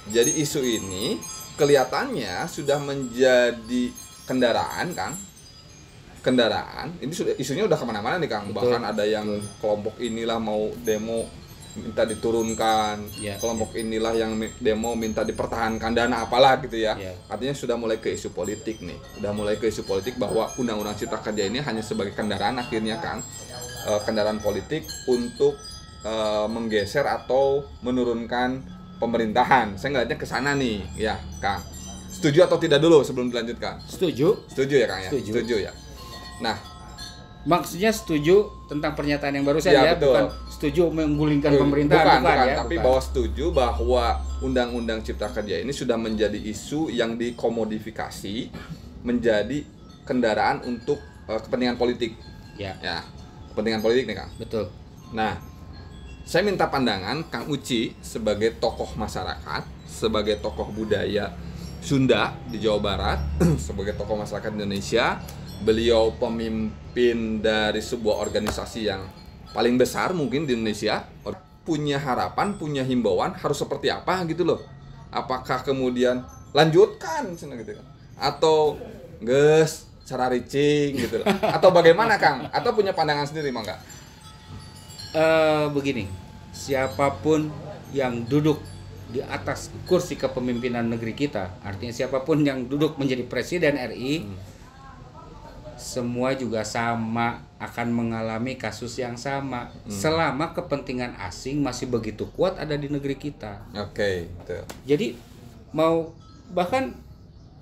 [0.09, 1.19] Jadi isu ini
[1.57, 3.83] kelihatannya sudah menjadi
[4.29, 5.13] kendaraan Kang.
[6.21, 7.01] Kendaraan.
[7.01, 8.53] Ini sudah isunya udah ke mana-mana nih Kang.
[8.53, 8.69] Betul.
[8.69, 11.25] bahkan ada yang kelompok inilah mau demo
[11.77, 13.21] minta diturunkan.
[13.21, 16.93] Ya, kelompok inilah yang demo minta dipertahankan dana apalah gitu ya.
[16.97, 17.13] Ya.
[17.29, 18.97] artinya sudah mulai ke isu politik nih.
[19.17, 23.25] Udah mulai ke isu politik bahwa undang-undang cipta kerja ini hanya sebagai kendaraan akhirnya Kang.
[23.87, 25.55] Eh, kendaraan politik untuk
[26.03, 31.61] eh, menggeser atau menurunkan pemerintahan saya ngeliatnya ke sana nih ya Kang
[32.09, 34.49] setuju atau tidak dulu sebelum dilanjutkan Setuju?
[34.49, 35.55] setuju ya Kang ya Setuju.
[35.61, 35.71] ya
[36.39, 36.57] nah
[37.47, 40.11] Maksudnya setuju tentang pernyataan yang barusan Ya, ya, betul.
[40.11, 42.83] bukan setuju menggulingkan pemerintahan bukan, bukan, bukan, ya, tapi bukan.
[42.83, 44.05] bahwa setuju bahwa
[44.43, 48.51] undang-undang cipta kerja ini sudah menjadi isu yang dikomodifikasi
[48.99, 49.63] menjadi
[50.03, 50.99] kendaraan untuk
[51.31, 52.19] eh, kepentingan politik
[52.59, 52.99] ya, ya
[53.55, 54.67] kepentingan politik nih Kang betul.
[55.15, 55.39] Nah,
[56.27, 61.31] saya minta pandangan Kang Uci sebagai tokoh masyarakat, sebagai tokoh budaya
[61.79, 63.19] Sunda di Jawa Barat,
[63.65, 65.23] sebagai tokoh masyarakat Indonesia,
[65.63, 69.07] beliau pemimpin dari sebuah organisasi yang
[69.55, 71.07] paling besar mungkin di Indonesia,
[71.63, 74.59] punya harapan, punya himbauan harus seperti apa gitu loh.
[75.07, 77.87] Apakah kemudian lanjutkan gitu kan?
[78.19, 78.75] Atau
[79.23, 81.27] ges cara ricing gitu loh.
[81.55, 82.51] Atau bagaimana Kang?
[82.51, 83.79] Atau punya pandangan sendiri mangga?
[85.15, 86.07] Eh begini,
[86.51, 87.47] siapa pun
[87.95, 88.59] yang duduk
[89.07, 94.27] di atas kursi kepemimpinan negeri kita, artinya siapa pun yang duduk menjadi presiden RI,
[95.77, 99.71] semua juga sama akan mengalami kasus yang sama.
[99.87, 103.63] Selama kepentingan asing masih begitu kuat ada di negeri kita.
[103.77, 104.65] Oke, betul.
[104.83, 105.15] Jadi
[105.71, 106.11] mau
[106.51, 106.91] bahkan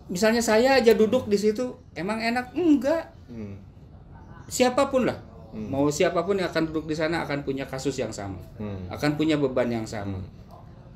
[0.08, 2.56] misalnya saya aja duduk di situ, emang enak?
[2.56, 3.12] Enggak.
[3.30, 3.60] Hmm.
[4.48, 5.20] Siapa pun lah,
[5.56, 8.92] mau siapa pun yang akan duduk di sana akan punya kasus yang sama, Hmm.
[8.92, 10.20] akan punya beban yang sama.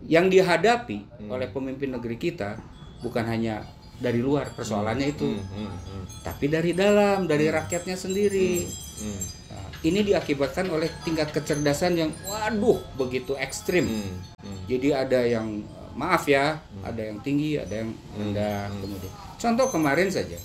[0.02, 2.60] Yang dihadapi oleh pemimpin negeri kita
[3.00, 3.63] bukan hanya
[3.95, 8.63] dari luar persoalannya itu, Hmm, hmm, hmm, tapi dari dalam, dari rakyatnya sendiri.
[8.63, 13.88] hmm, Nah, ini diakibatkan oleh tingkat kecerdasan yang waduh begitu ekstrim.
[13.88, 14.60] hmm, hmm.
[14.67, 15.63] Jadi ada yang
[15.95, 18.72] maaf ya, ada yang tinggi, ada yang rendah.
[18.72, 20.39] Kemudian, contoh kemarin saja,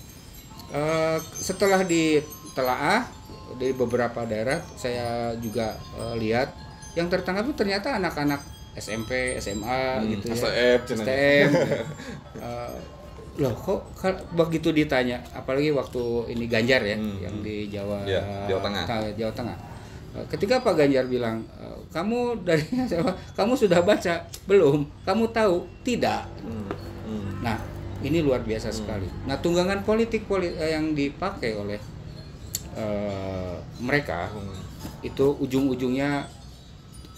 [0.72, 3.06] eh, setelah ditelaah
[3.54, 6.50] dari beberapa daerah, saya juga eh, lihat
[6.92, 8.38] yang tertangkap itu ternyata anak-anak
[8.72, 10.78] SMP, SMA Hmm, gitu ya, STM.
[10.84, 11.50] STM.
[12.36, 12.74] Eh,
[13.36, 13.80] loh kok
[14.32, 18.84] begitu ditanya, apalagi waktu ini Ganjar ya, Hmm, yang di Jawa, Iya, Jawa Tengah.
[19.12, 19.58] Jawa Tengah.
[20.14, 23.10] Eh, Ketika Pak Ganjar bilang, "Eh, kamu dari siapa?
[23.34, 24.22] Kamu sudah baca?
[24.44, 24.86] Belum.
[25.02, 25.66] Kamu tahu?
[25.82, 26.22] Tidak.
[26.40, 26.70] Hmm,
[27.04, 27.42] hmm.
[27.42, 27.58] Nah,
[28.00, 29.10] ini luar biasa sekali.
[29.24, 31.78] Nah, tunggangan politik poli- eh, yang dipakai oleh
[32.74, 34.50] eh, mereka Hmm.
[35.00, 36.26] itu ujung-ujungnya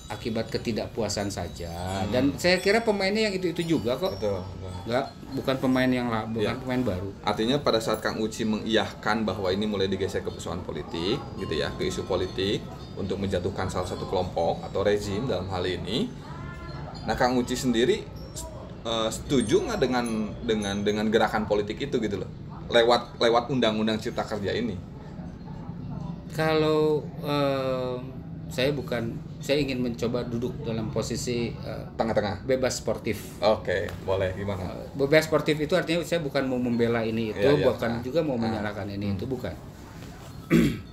[0.06, 2.06] akibat ketidakpuasan saja.
[2.14, 4.14] Dan saya kira pemainnya yang itu-itu juga kok.
[4.14, 4.72] Betul, betul.
[4.86, 6.62] Enggak, bukan pemain yang la- bukan Iya.
[6.62, 7.10] pemain baru.
[7.26, 11.74] Artinya pada saat Kang Uci mengiyahkan bahwa ini mulai digeser ke persoalan politik, gitu ya,
[11.74, 12.62] ke isu politik
[12.94, 16.06] untuk menjatuhkan salah satu kelompok atau rezim dalam hal ini.
[17.02, 18.06] Nah, Kang Uci sendiri
[18.86, 20.06] eh, setuju nggak dengan
[20.46, 22.30] dengan dengan gerakan politik itu gitu loh,
[22.70, 24.78] lewat lewat undang-undang Cipta Kerja ini?
[26.36, 27.96] Kalau eh,
[28.46, 32.44] saya bukan, saya ingin mencoba duduk dalam posisi eh, Tengah-tengah.
[32.44, 33.40] bebas sportif.
[33.40, 34.76] Oke, boleh gimana?
[34.76, 37.66] Eh, Bebas sportif itu artinya saya bukan mau membela ini itu, Iya, iya.
[37.66, 38.02] bukan Ah.
[38.04, 38.40] juga mau Ah.
[38.44, 39.54] menyalahkan ini itu, bukan.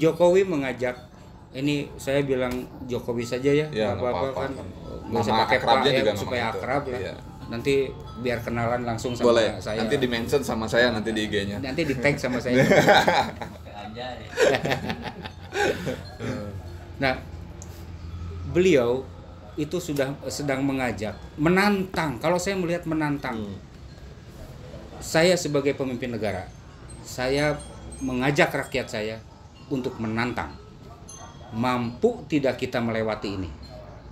[0.00, 1.08] Jokowi mengajak
[1.50, 2.52] ini saya bilang
[2.84, 4.50] Jokowi saja ya, Ya, apa-apa kan.
[5.08, 7.00] Nggak usah pakai Pak ya, supaya akrab lah.
[7.00, 7.14] Iya.
[7.48, 7.88] Nanti
[8.20, 9.56] biar kenalan langsung sama Boleh.
[9.58, 9.80] saya.
[9.80, 11.58] Nanti di mention sama saya nanti di IG-nya.
[11.58, 12.60] nanti di tag sama saya.
[17.02, 17.14] nah,
[18.52, 19.04] beliau
[19.58, 22.20] itu sudah sedang mengajak, menantang.
[22.22, 23.58] Kalau saya melihat menantang, Hmm.
[25.00, 26.46] saya sebagai pemimpin negara,
[27.02, 27.58] saya
[27.98, 29.16] mengajak rakyat saya
[29.66, 30.54] untuk menantang.
[31.48, 33.50] Mampu tidak kita melewati ini?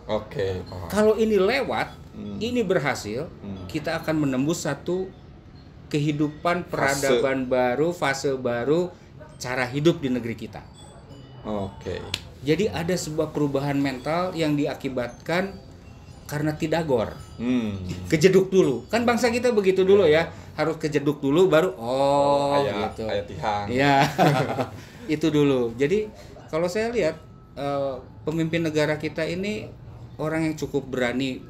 [0.08, 0.88] Oke, paham.
[0.88, 2.40] Kalau ini lewat, Hmm.
[2.40, 3.68] ini berhasil, Hmm.
[3.68, 5.12] kita akan menembus satu
[5.92, 6.72] kehidupan Fase.
[6.72, 8.88] peradaban baru, fase baru,
[9.36, 10.64] cara hidup di negeri kita.
[11.46, 12.00] Oke.
[12.42, 15.60] Jadi ada sebuah perubahan mental yang diakibatkan
[16.26, 17.14] karena tidak gor.
[17.38, 17.78] Hmm.
[18.10, 18.82] Kejeduk dulu.
[18.90, 20.32] Kan bangsa kita begitu dulu ya.
[20.58, 23.04] Harus kejeduk dulu baru oh ayat, gitu.
[23.06, 23.66] ayat tihang.
[23.70, 23.94] Iya.
[25.14, 25.70] itu dulu.
[25.78, 26.10] Jadi
[26.50, 27.20] kalau saya lihat
[27.54, 27.94] eh,
[28.26, 29.70] pemimpin negara kita ini
[30.18, 31.44] orang yang cukup berani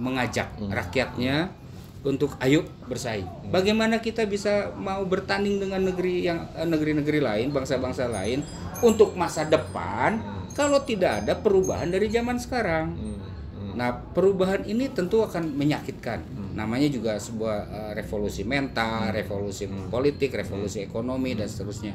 [0.00, 0.72] mengajak Hmm.
[0.72, 1.52] rakyatnya
[2.00, 3.28] untuk ayo bersaing.
[3.52, 8.40] Bagaimana kita bisa mau bertanding dengan negeri yang eh, negeri-negeri lain, bangsa-bangsa lain
[8.80, 10.48] untuk masa depan Hmm.
[10.56, 12.96] kalau tidak ada perubahan dari zaman sekarang.
[12.96, 13.18] Hmm.
[13.52, 13.72] Hmm.
[13.76, 16.24] Nah, perubahan ini tentu akan menyakitkan.
[16.24, 16.56] Hmm.
[16.56, 21.92] Namanya juga sebuah eh, revolusi mental, revolusi politik, revolusi ekonomi dan seterusnya.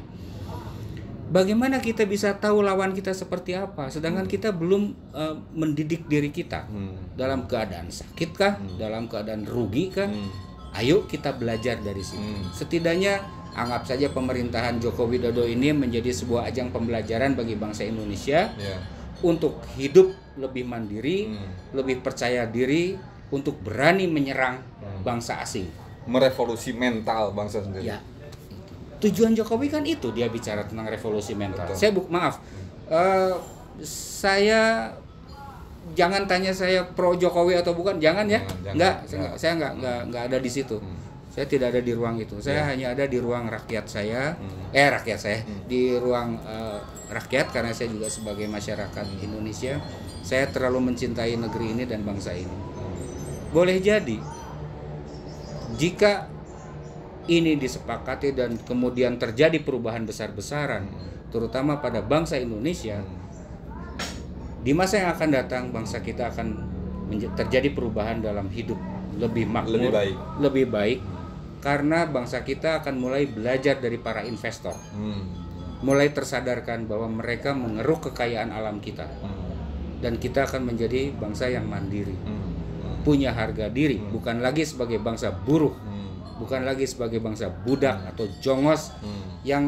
[1.26, 6.70] Bagaimana kita bisa tahu lawan kita seperti apa sedangkan kita belum eh, mendidik diri kita
[6.70, 6.94] Hmm.
[7.14, 10.06] dalam keadaan sakit kah, dalam keadaan rugi kah?
[10.06, 10.30] Hmm.
[10.72, 12.20] Ayo kita belajar dari situ.
[12.20, 12.46] Hmm.
[12.52, 13.18] Setidaknya
[13.56, 18.76] anggap saja pemerintahan Joko Widodo ini menjadi sebuah ajang pembelajaran bagi bangsa Indonesia Ya.
[19.18, 21.50] untuk hidup lebih mandiri, Hmm.
[21.72, 22.94] lebih percaya diri,
[23.28, 25.02] untuk berani menyerang Hmm.
[25.02, 25.66] bangsa asing.
[26.06, 27.82] Merevolusi mental bangsa sendiri.
[27.82, 27.98] Ya,
[29.06, 31.70] tujuan Jokowi kan itu dia bicara tentang revolusi mental.
[31.70, 31.78] Betul.
[31.78, 32.42] Saya buk maaf,
[32.86, 33.32] eh,
[33.86, 34.90] saya
[35.92, 38.74] jangan tanya saya pro Jokowi atau bukan, jangan ya, Jangan, saya Jangan.
[39.06, 40.76] enggak, saya enggak, enggak, enggak ada di situ.
[40.82, 40.98] Hmm.
[41.30, 42.40] Saya tidak ada di ruang itu.
[42.40, 42.68] Saya Ya.
[42.72, 44.72] hanya ada di ruang rakyat saya, Hmm.
[44.72, 45.68] eh rakyat saya, Hmm.
[45.68, 49.20] di ruang eh, rakyat karena saya juga sebagai masyarakat Hmm.
[49.22, 49.76] Indonesia,
[50.24, 52.48] saya terlalu mencintai negeri ini dan bangsa ini.
[52.50, 53.52] Hmm.
[53.52, 54.18] Boleh jadi
[55.76, 56.26] jika
[57.26, 60.86] ini disepakati dan kemudian terjadi perubahan besar-besaran,
[61.28, 63.14] terutama pada bangsa Indonesia, Hmm.
[64.62, 66.74] di masa yang akan datang bangsa kita akan
[67.38, 68.78] terjadi perubahan dalam hidup
[69.14, 70.16] lebih makmur, Lebih baik.
[70.42, 70.98] lebih baik,
[71.62, 75.22] karena bangsa kita akan mulai belajar dari para investor, Hmm.
[75.86, 80.02] mulai tersadarkan bahwa mereka mengeruk kekayaan alam kita, Hmm.
[80.02, 82.34] dan kita akan menjadi bangsa yang mandiri, Hmm.
[82.82, 83.02] Hmm.
[83.06, 85.85] punya harga diri, bukan lagi sebagai bangsa buruh, Hmm.
[86.36, 89.40] Bukan lagi sebagai bangsa budak atau jongos Hmm.
[89.42, 89.64] yang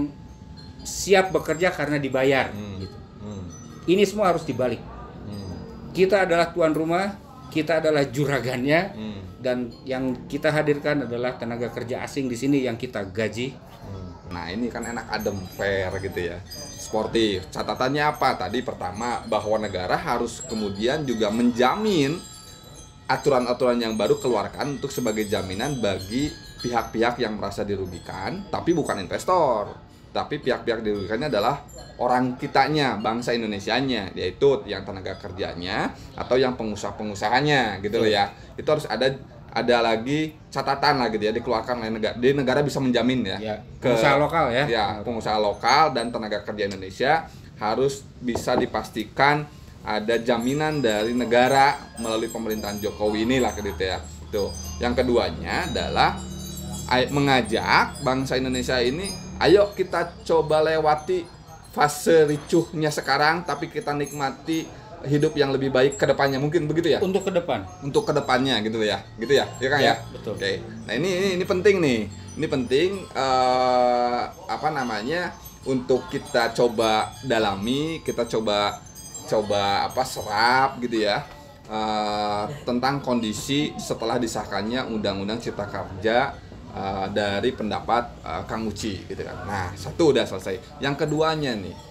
[0.85, 2.53] siap bekerja karena dibayar.
[2.53, 2.79] Hmm.
[2.81, 2.97] gitu.
[3.25, 3.45] Hmm.
[3.89, 4.81] Ini semua harus dibalik.
[5.27, 5.93] Hmm.
[5.93, 7.17] Kita adalah tuan rumah,
[7.49, 9.21] kita adalah juragannya, Hmm.
[9.41, 13.67] dan yang kita hadirkan adalah tenaga kerja asing di sini yang kita gaji.
[14.29, 16.37] Nah ini kan enak adem fair gitu ya
[16.77, 18.37] Sportif Catatannya apa?
[18.37, 22.13] Tadi pertama bahwa negara harus kemudian juga menjamin
[23.09, 29.75] aturan-aturan yang baru keluarkan untuk sebagai jaminan bagi pihak-pihak yang merasa dirugikan, tapi bukan investor.
[30.09, 31.63] Tapi pihak-pihak dirugikannya adalah
[32.01, 38.33] orang kitanya, bangsa Indonesianya, yaitu yang tenaga kerjanya atau yang pengusaha-pengusahanya gitu loh ya.
[38.57, 39.15] Itu harus ada
[39.49, 42.15] ada lagi catatan lah gitu ya dikeluarkan oleh negara.
[42.17, 43.39] Di negara bisa menjamin ya.
[43.39, 44.65] Ya, pengusaha lokal ya.
[44.69, 47.13] Ya, pengusaha lokal dan tenaga kerja Indonesia
[47.59, 49.45] harus bisa dipastikan
[49.83, 53.99] ada jaminan dari negara melalui pemerintahan Jokowi inilah gitu ya.
[54.29, 54.53] Tuh.
[54.79, 56.21] Yang keduanya adalah
[57.13, 61.25] mengajak bangsa Indonesia ini ayo kita coba lewati
[61.71, 64.65] fase ricuhnya sekarang tapi kita nikmati
[65.07, 66.43] hidup yang lebih baik ke depannya.
[66.43, 66.99] Mungkin begitu ya?
[66.99, 67.63] Untuk ke depan.
[67.87, 68.99] untuk ke depannya gitu ya?
[69.15, 69.47] Gitu ya?
[69.63, 70.35] Ya kan Ya, ya, betul.
[70.35, 70.53] oke.
[70.91, 72.01] Nah ini ini ini penting nih.
[72.35, 75.35] Ini penting eh, apa namanya
[75.67, 78.79] untuk kita coba dalami kita coba
[79.29, 81.27] coba apa serap gitu ya
[81.67, 86.33] eh, tentang kondisi setelah disahkannya undang-undang cipta kerja
[86.75, 91.89] eh, dari pendapat eh, Kang Uci gitu kan nah satu udah selesai yang keduanya nih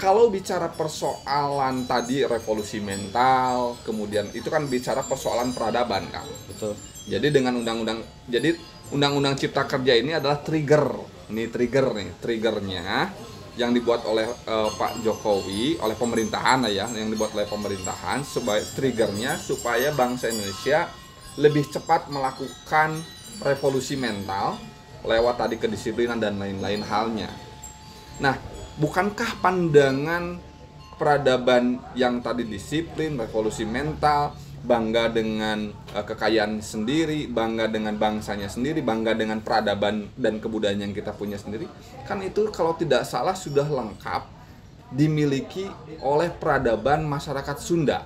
[0.00, 6.24] kalau bicara persoalan tadi revolusi mental, kemudian itu kan bicara persoalan peradaban, Kang.
[6.48, 6.72] Betul.
[7.04, 8.56] Jadi dengan undang-undang, jadi
[8.96, 10.96] undang-undang cipta kerja ini adalah trigger,
[11.28, 13.12] ini trigger nih, triggernya
[13.60, 18.72] yang dibuat oleh eh, Pak Jokowi, oleh pemerintahan lah ya, yang dibuat oleh pemerintahan sebagai
[18.72, 20.88] triggernya supaya bangsa Indonesia
[21.36, 23.04] lebih cepat melakukan
[23.40, 24.60] revolusi mental
[25.04, 27.32] lewat tadi kedisiplinan dan lain-lain halnya.
[28.20, 28.36] Nah,
[28.76, 30.36] bukankah pandangan
[31.00, 38.84] peradaban yang tadi disiplin, revolusi mental, bangga dengan eh, kekayaan sendiri, bangga dengan bangsanya sendiri,
[38.84, 41.64] bangga dengan peradaban dan kebudayaan yang kita punya sendiri,
[42.04, 44.28] kan itu kalau tidak salah sudah lengkap
[44.92, 45.64] dimiliki
[46.04, 48.04] oleh peradaban masyarakat Sunda.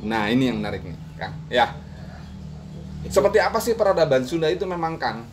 [0.00, 1.34] Nah, ini yang menarik nih, Kang.
[1.52, 1.85] Ya.
[3.08, 5.24] Seperti apa sih peradaban Sunda itu memang, Kang?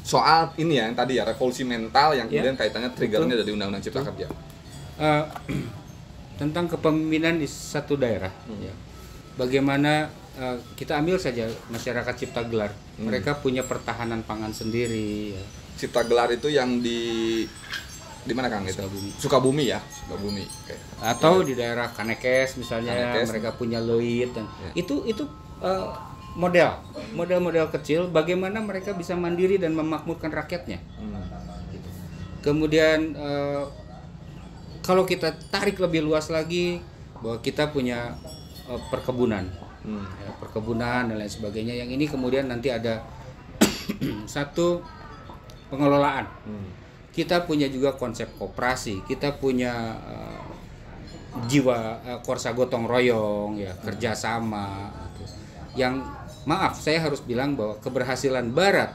[0.00, 2.42] Soal ini ya yang tadi ya revolusi mental yang Ya.
[2.42, 4.26] kemudian kaitannya triggernya dari Undang-Undang Cipta Kerja.
[4.98, 5.24] Eh,
[6.40, 8.32] tentang kepemimpinan di satu daerah.
[8.44, 8.58] Hmm.
[8.60, 8.74] ya.
[9.36, 13.06] Bagaimana eh, kita ambil saja masyarakat Cipta Gelar, Hmm.
[13.06, 15.32] mereka punya pertahanan pangan sendiri.
[15.32, 15.44] ya.
[15.76, 17.44] Cipta Gelar itu yang di
[18.20, 18.76] di mana Kang itu?
[18.76, 19.10] Sukabumi.
[19.16, 20.44] Sukabumi ya, Sukabumi.
[20.44, 20.74] Oke.
[20.98, 23.30] Atau di daerah Kanekes misalnya, Kanekes.
[23.30, 24.70] mereka punya leuit dan Ya.
[24.76, 25.22] itu itu
[25.60, 25.86] eh,
[26.36, 26.70] model,
[27.14, 30.78] model-model kecil bagaimana mereka bisa mandiri dan memakmurkan rakyatnya.
[30.98, 31.22] Hmm.
[32.40, 33.62] Kemudian eh,
[34.80, 36.80] kalau kita tarik lebih luas lagi
[37.20, 38.14] bahwa kita punya
[38.68, 39.46] eh, perkebunan,
[39.80, 40.04] Hmm.
[40.04, 41.72] ya, perkebunan dan lain sebagainya.
[41.72, 43.00] Yang ini kemudian nanti ada
[44.28, 44.84] satu
[45.72, 46.28] pengelolaan.
[46.44, 46.68] Hmm.
[47.10, 49.72] Kita punya juga konsep koperasi, kita punya
[50.04, 50.40] eh,
[51.48, 54.92] jiwa korsa gotong royong, ya kerjasama.
[55.16, 55.24] gitu.
[55.72, 56.02] Yang
[56.42, 58.94] maaf, saya harus bilang bahwa keberhasilan Barat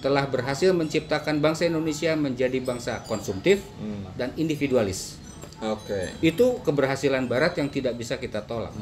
[0.00, 4.08] telah berhasil menciptakan bangsa Indonesia menjadi bangsa konsumtif Hmm.
[4.16, 5.20] dan individualis.
[5.60, 6.08] Oke.
[6.24, 8.72] Itu keberhasilan Barat yang tidak bisa kita tolak.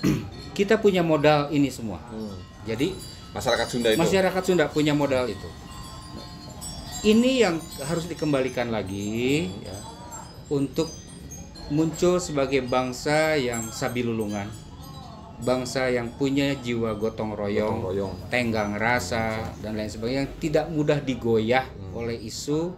[0.56, 2.00] kita punya modal ini semua.
[2.08, 2.32] Hmm.
[2.64, 2.96] Jadi
[3.36, 4.00] Masyarakat Sunda itu.
[4.00, 5.48] masyarakat Sunda punya modal itu.
[7.04, 9.76] Ini yang harus dikembalikan lagi ya,
[10.48, 10.88] untuk
[11.68, 14.48] muncul sebagai bangsa yang sabilulungan,
[15.38, 18.12] bangsa yang punya jiwa gotong royong, Gotong royong.
[18.26, 22.72] tenggang rasa dan lain sebagainya yang tidak mudah digoyah oleh isu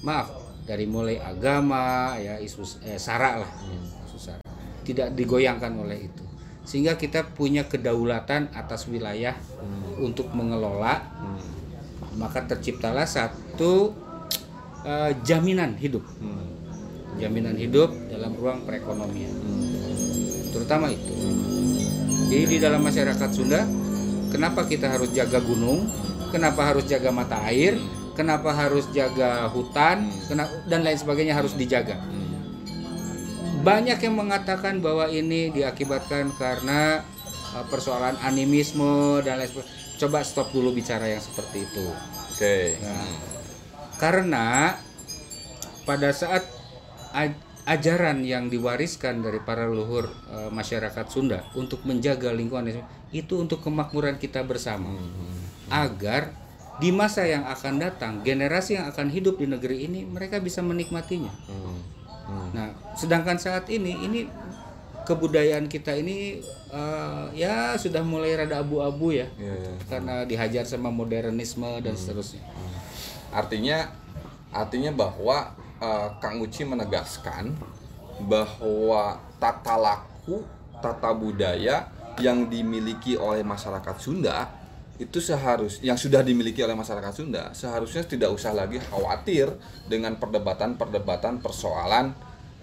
[0.00, 0.28] maaf
[0.62, 4.42] dari mulai agama ya isu eh, sara lah ya, isu sara.
[4.82, 6.24] tidak digoyangkan oleh itu
[6.62, 9.34] sehingga kita punya kedaulatan atas wilayah
[9.98, 11.40] untuk mengelola Hmm.
[12.14, 13.94] maka terciptalah satu
[14.82, 16.44] eh, jaminan hidup Hmm.
[17.16, 19.32] jaminan hidup dalam ruang perekonomian
[20.50, 21.12] terutama itu
[22.32, 23.68] jadi di dalam masyarakat Sunda
[24.32, 25.84] kenapa kita harus jaga gunung?
[26.32, 27.76] Kenapa harus jaga mata air?
[28.16, 30.08] Kenapa harus jaga hutan?
[30.64, 32.00] Dan lain sebagainya harus dijaga.
[33.60, 37.04] Banyak yang mengatakan bahwa ini diakibatkan karena
[37.52, 39.76] uh, persoalan animisme dan lain sebagainya.
[40.00, 41.84] Coba stop dulu bicara yang seperti itu.
[42.32, 42.80] Oke.
[42.80, 43.12] Nah,
[44.00, 44.80] karena
[45.84, 46.48] pada saat
[47.62, 52.82] ajaran yang diwariskan dari para leluhur eh, masyarakat Sunda untuk menjaga lingkungan
[53.14, 54.90] itu untuk kemakmuran kita bersama
[55.70, 56.34] agar
[56.82, 61.30] di masa yang akan datang generasi yang akan hidup di negeri ini mereka bisa menikmatinya.
[61.46, 61.78] Hmm.
[62.26, 62.48] Hmm.
[62.56, 64.26] Nah, sedangkan saat ini ini
[65.04, 66.42] kebudayaan kita ini
[66.72, 69.72] eh, ya sudah mulai rada abu-abu ya Iya, iya.
[69.86, 72.42] karena dihajar sama modernisme dan seterusnya.
[73.30, 73.92] Artinya
[74.52, 77.50] artinya bahwa eh, Kang Uci menegaskan
[78.22, 80.46] bahwa tata laku
[80.78, 84.46] tata budaya yang dimiliki oleh masyarakat Sunda
[85.00, 89.50] itu seharus yang sudah dimiliki oleh masyarakat Sunda seharusnya tidak usah lagi khawatir
[89.90, 92.14] dengan perdebatan-perdebatan persoalan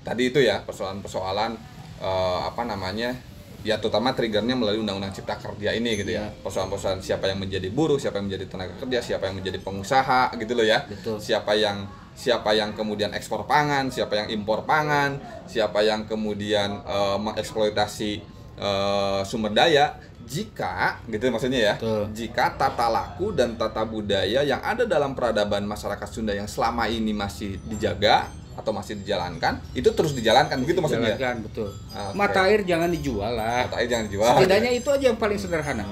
[0.05, 1.51] tadi itu ya persoalan-persoalan
[1.99, 3.11] eh, apa namanya
[3.59, 6.39] ya terutama triggernya melalui undang-undang cipta kerja ini gitu ya Iya.
[6.39, 10.53] persoalan-persoalan siapa yang menjadi buruh siapa yang menjadi tenaga kerja siapa yang menjadi pengusaha gitu
[10.55, 11.19] loh ya Betul.
[11.19, 11.83] siapa yang
[12.19, 15.15] siapa yang kemudian ekspor pangan siapa yang impor pangan
[15.47, 18.11] siapa yang kemudian eh, mengeksploitasi
[18.59, 19.95] eh, sumber daya
[20.27, 22.11] jika gitu maksudnya ya Betul.
[22.11, 27.15] jika tata laku dan tata budaya yang ada dalam peradaban masyarakat Sunda yang selama ini
[27.15, 31.69] masih dijaga atau masih dijalankan itu terus dijalankan gitu maksudnya Jalankan, betul.
[31.71, 32.13] Oke.
[32.19, 33.63] Mata air jangan dijual lah.
[33.71, 35.85] Mata air jangan dijual Setidaknya itu aja yang paling sederhana.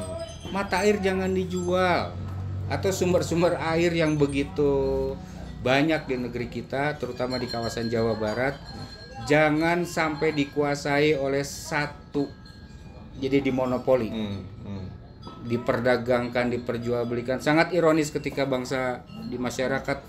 [0.52, 2.12] Mata air jangan dijual
[2.68, 5.16] atau sumber-sumber air yang begitu
[5.68, 8.56] banyak di negeri kita, terutama di kawasan Jawa Barat,
[9.28, 12.32] jangan sampai dikuasai oleh satu.
[13.20, 14.86] Jadi dimonopoli, Hmm, hmm.
[15.52, 17.44] diperdagangkan, diperjualbelikan.
[17.44, 20.00] Sangat ironis ketika bangsa di masyarakat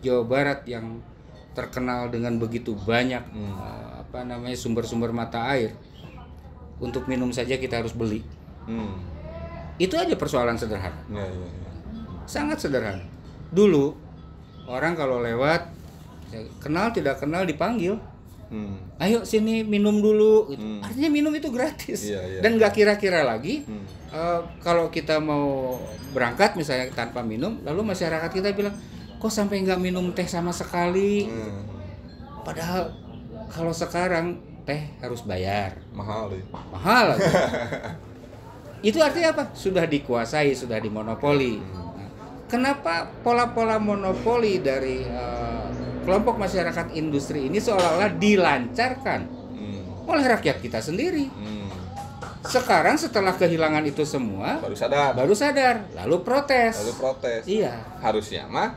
[0.00, 1.04] Jawa Barat yang
[1.52, 3.52] terkenal dengan begitu banyak Hmm.
[3.60, 5.76] eh, apa namanya sumber-sumber mata air.
[6.82, 8.24] Untuk minum saja kita harus beli.
[8.66, 8.98] Hmm.
[9.76, 10.98] Itu aja persoalan sederhana.
[11.12, 11.70] Ya, ya, ya.
[12.26, 13.04] Sangat sederhana.
[13.52, 13.94] Dulu
[14.72, 15.68] orang kalau lewat
[16.32, 18.00] ya, kenal tidak kenal dipanggil.
[18.48, 18.76] Hmm.
[19.00, 20.48] Ayo sini minum dulu.
[20.48, 20.64] Gitu.
[20.64, 20.80] Hmm.
[20.80, 22.08] Artinya minum itu gratis.
[22.08, 22.40] Iya, iya.
[22.40, 23.84] Dan nggak kira-kira lagi Hmm.
[24.12, 25.76] eh, kalau kita mau
[26.12, 28.72] berangkat misalnya tanpa minum, lalu masyarakat kita bilang
[29.16, 31.28] kok sampai nggak minum teh sama sekali.
[31.28, 31.64] Hmm.
[32.44, 32.92] Padahal
[33.48, 35.74] kalau sekarang teh harus bayar.
[35.92, 37.18] mahal deh mahal
[38.88, 41.91] itu artinya apa sudah dikuasai sudah dimonopoli Nah,
[42.52, 45.64] kenapa pola-pola monopoli dari eh,
[46.02, 50.04] kelompok masyarakat industri ini seolah-olah dilancarkan Hmm.
[50.04, 51.70] oleh rakyat kita sendiri Hmm.
[52.44, 58.44] sekarang setelah kehilangan itu semua baru sadar baru sadar lalu protes lalu protes iya harusnya
[58.46, 58.76] mah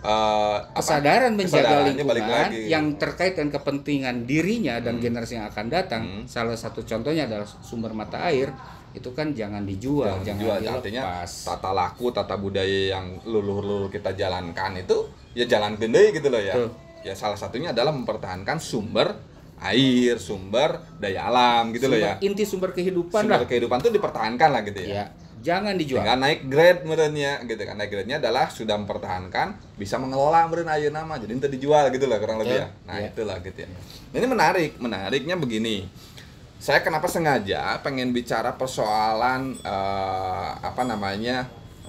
[0.00, 0.74] apa?
[0.74, 2.60] kesadaran menjaga Kesadarannya balik lingkungan lagi.
[2.66, 6.24] yang terkait dengan kepentingan dirinya dan generasi yang akan datang Hmm.
[6.26, 8.52] salah satu contohnya adalah sumber mata air
[8.94, 10.74] itu kan jangan dijual Jangan jangan, dijual.
[10.78, 14.96] artinya dilepas tata laku tata budaya yang luluh-luluh kita jalankan itu
[15.34, 16.70] ya jalan gede gitu loh ya Betul.
[17.02, 19.18] ya salah satunya adalah mempertahankan sumber
[19.58, 23.90] air sumber daya alam gitu loh ya Sumber- inti sumber kehidupan sumber lah kehidupan tuh
[23.90, 25.06] dipertahankan lah gitu ya ya
[25.44, 27.76] jangan dijual Tinggal naik grade merenya gitu kan.
[27.76, 31.20] Naik grade-nya adalah sudah mempertahankan, bisa mengelola meren ayeuna nama.
[31.20, 32.72] Jadi itu dijual gitu lah kurang lebih ya.
[32.88, 33.12] Nah, Iya.
[33.12, 33.68] itulah gitu ya.
[33.68, 34.70] Nah, ini menarik.
[34.80, 35.84] Menariknya begini.
[36.64, 41.44] Saya kenapa sengaja pengen bicara persoalan eh, apa namanya?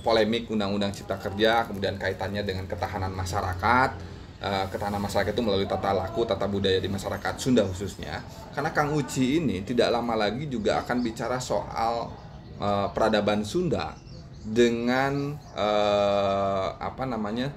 [0.05, 3.89] polemik undang-undang cipta kerja, kemudian kaitannya dengan ketahanan masyarakat.
[4.37, 8.19] Eh, ketahanan masyarakat itu melalui tata laku, tata budaya di masyarakat Sunda khususnya.
[8.53, 12.11] Karena Kang Uci ini tidak lama lagi juga akan bicara soal
[12.59, 13.95] eh, peradaban Sunda
[14.43, 17.47] dengan eh, apa namanya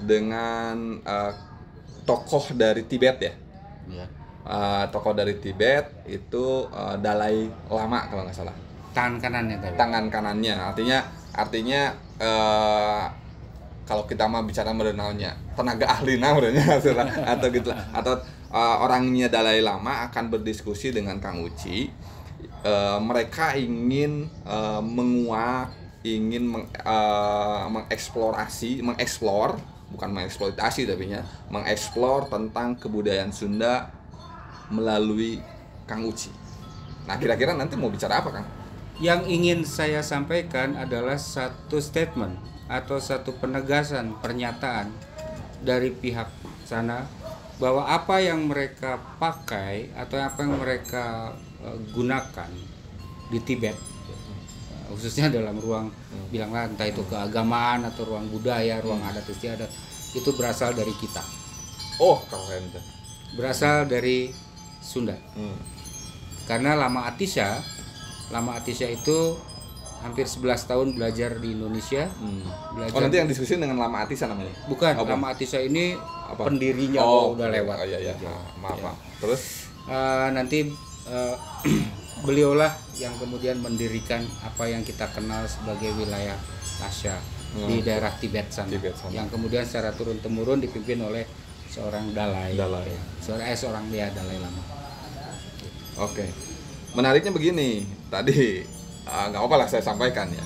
[0.00, 1.32] dengan eh,
[2.06, 3.34] tokoh dari Tibet ya
[3.92, 4.06] ya.
[4.48, 8.56] Eh, tokoh dari Tibet itu eh, Dalai Lama kalau nggak salah.
[8.96, 9.76] Tangan kanannya tapi.
[9.76, 10.54] Tangan kanannya.
[10.56, 10.98] Artinya
[11.36, 13.04] artinya eh,
[13.84, 16.80] kalau kita mau bicara merenalnya tenaga ahli namanya
[17.36, 18.14] atau gitu atau
[18.48, 21.92] eh, orangnya Dalai Lama akan berdiskusi dengan Kang Uci.
[22.64, 25.76] Eh, mereka ingin eh, menguak
[26.08, 29.60] ingin meng, eh, mengeksplorasi mengeksplor
[29.92, 31.20] bukan mengeksploitasi tapi nya
[31.52, 33.97] mengeksplor tentang kebudayaan Sunda
[34.68, 35.40] melalui
[35.88, 36.32] Kang Uci.
[37.08, 38.46] Nah kira-kira nanti mau bicara apa Kang?
[38.98, 42.34] yang ingin saya sampaikan adalah satu statement
[42.66, 44.90] atau satu penegasan pernyataan
[45.62, 46.26] dari pihak
[46.66, 47.06] sana
[47.62, 52.50] bahwa apa yang mereka pakai atau apa yang mereka eh, gunakan
[53.30, 55.94] di Tibet eh, khususnya dalam ruang
[56.34, 59.70] bilanglah entah itu keagamaan atau ruang budaya, ruang adat istiadat
[60.16, 61.20] itu berasal dari kita,
[62.00, 62.64] Oh, keren
[63.36, 64.32] berasal dari
[64.88, 65.12] Sunda.
[65.36, 65.52] Hmm.
[66.44, 67.60] Karena Lama Atisha,
[68.28, 69.36] Lama Atisha itu
[69.98, 72.08] hampir 11 tahun belajar di Indonesia.
[72.16, 72.40] Hmm.
[72.72, 74.54] Belajar Oh, nanti yang diskusi dengan Lama Atisa namanya.
[74.64, 75.12] bukan Apa?
[75.12, 76.48] Lama Atisha ini Apa?
[76.48, 77.76] pendirinya oh, udah lewat.
[77.76, 78.14] Oh iya iya.
[78.16, 78.30] Ya.
[78.30, 78.96] Ah, maaf, maaf.
[79.20, 79.42] Terus
[79.84, 80.68] Eh, nanti
[81.08, 81.34] eh,
[82.26, 86.36] beliaulah yang kemudian mendirikan apa yang kita kenal sebagai wilayah
[86.78, 87.16] Asya
[87.56, 88.76] di daerah Tibet sana, Hmm.
[88.76, 89.10] Tibet sana.
[89.10, 91.24] yang kemudian secara turun temurun dipimpin oleh
[91.66, 92.84] seorang dalai, Dalai.
[92.84, 94.60] Ya, seorang eh seorang dia dalai lama.
[95.98, 96.26] Oke.
[96.94, 98.62] Menariknya begini, tadi
[99.04, 100.44] ah, nggak apa lah saya sampaikan ya.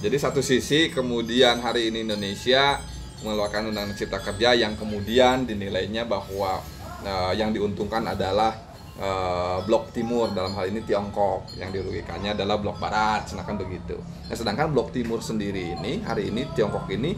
[0.00, 2.80] Jadi satu sisi kemudian hari ini Indonesia
[3.20, 6.60] mengeluarkan undang-undang cipta kerja yang kemudian dinilainya bahwa
[7.04, 8.52] eh, yang diuntungkan adalah
[8.96, 14.36] eh, blok timur dalam hal ini Tiongkok yang dirugikannya adalah blok barat sedangkan begitu nah
[14.36, 17.12] sedangkan blok timur sendiri ini hari ini Tiongkok ini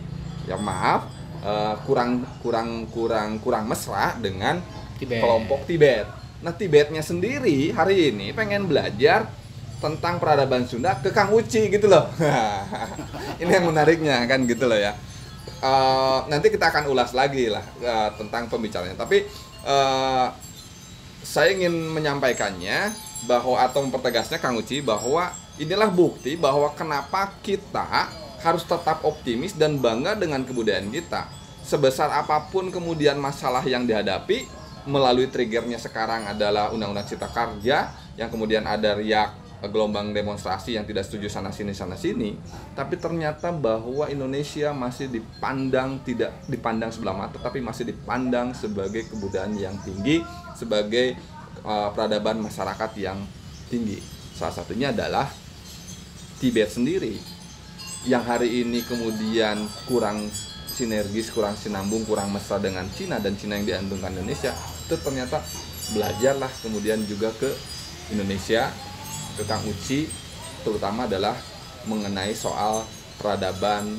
[0.51, 1.07] yang maaf
[1.39, 4.59] eh, kurang kurang kurang kurang mesra dengan
[4.99, 5.23] Tibet.
[5.23, 9.31] kelompok Tibet nah Tibetnya sendiri hari ini pengen belajar
[9.79, 12.11] tentang peradaban Sunda ke Kang Uci gitu loh
[13.43, 14.95] ini yang menariknya kan gitu loh ya
[15.63, 18.99] Eh, nanti kita akan ulas lagi lah eh, tentang pembicaranya.
[18.99, 19.23] Tapi
[19.63, 20.27] eh,
[21.23, 22.91] saya ingin menyampaikannya
[23.31, 25.31] bahwa atau mempertegasnya Kang Uci bahwa
[25.63, 28.11] inilah bukti bahwa kenapa kita
[28.43, 31.31] harus tetap optimis dan bangga dengan kebudayaan kita.
[31.63, 34.51] Sebesar apa pun kemudian masalah yang dihadapi
[34.89, 41.07] melalui triggernya sekarang adalah Undang-Undang Cipta Kerja yang kemudian ada riak gelombang demonstrasi yang tidak
[41.07, 42.35] setuju sana sini sana sini.
[42.75, 49.55] Tapi ternyata bahwa Indonesia masih dipandang tidak dipandang sebelah mata tapi masih dipandang sebagai kebudayaan
[49.55, 50.27] yang tinggi
[50.59, 51.15] sebagai
[51.63, 53.23] uh, peradaban masyarakat yang
[53.71, 54.03] tinggi.
[54.35, 55.31] Salah satunya adalah
[56.43, 57.23] Tibet sendiri
[58.03, 60.27] yang hari ini kemudian kurang
[60.67, 64.51] sinergis, kurang sinambung, kurang mesra dengan Cina dan Cina yang diandungkan Indonesia
[64.93, 65.41] itu ternyata
[65.91, 67.49] belajarlah kemudian juga ke
[68.13, 68.69] Indonesia
[69.33, 70.05] ke Kang Uci
[70.61, 71.33] terutama adalah
[71.85, 72.85] mengenai soal
[73.17, 73.97] peradaban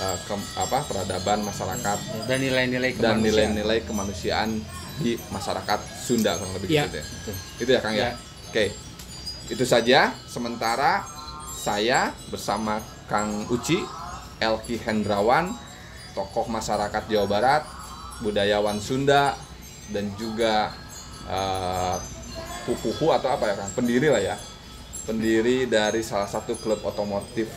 [0.00, 4.64] eh, ke- apa peradaban masyarakat dan nilai-nilai dan nilai-nilai kemanusiaan
[4.96, 7.04] di masyarakat Sunda kurang lebih Iya, gitu ya.
[7.04, 7.34] betul.
[7.60, 8.00] Itu ya Kang ya.
[8.00, 8.10] Ya.
[8.48, 8.64] Oke.
[9.46, 11.04] Itu saja sementara
[11.52, 13.76] saya bersama Kang Uci
[14.40, 15.52] Elki Hendrawan
[16.10, 17.62] tokoh masyarakat Jawa Barat,
[18.18, 19.36] budayawan Sunda
[19.90, 20.70] dan juga
[22.66, 23.70] pupuhu atau apa ya Kang?
[23.74, 24.36] Pendiri lah ya.
[25.06, 27.50] Pendiri dari salah satu klub otomotif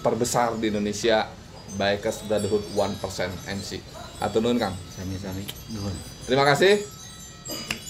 [0.00, 1.28] terbesar di Indonesia
[1.74, 3.70] Bikers Brotherhood 1% NC.
[4.22, 4.72] Atau nun Kang.
[4.94, 5.44] Sami-sami.
[6.24, 6.80] Terima kasih.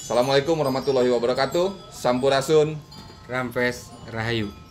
[0.02, 1.92] Assalamualaikum warahmatullahi wabarakatuh.
[1.92, 2.80] Sampurasun.
[3.24, 4.63] Rampes Rahayu.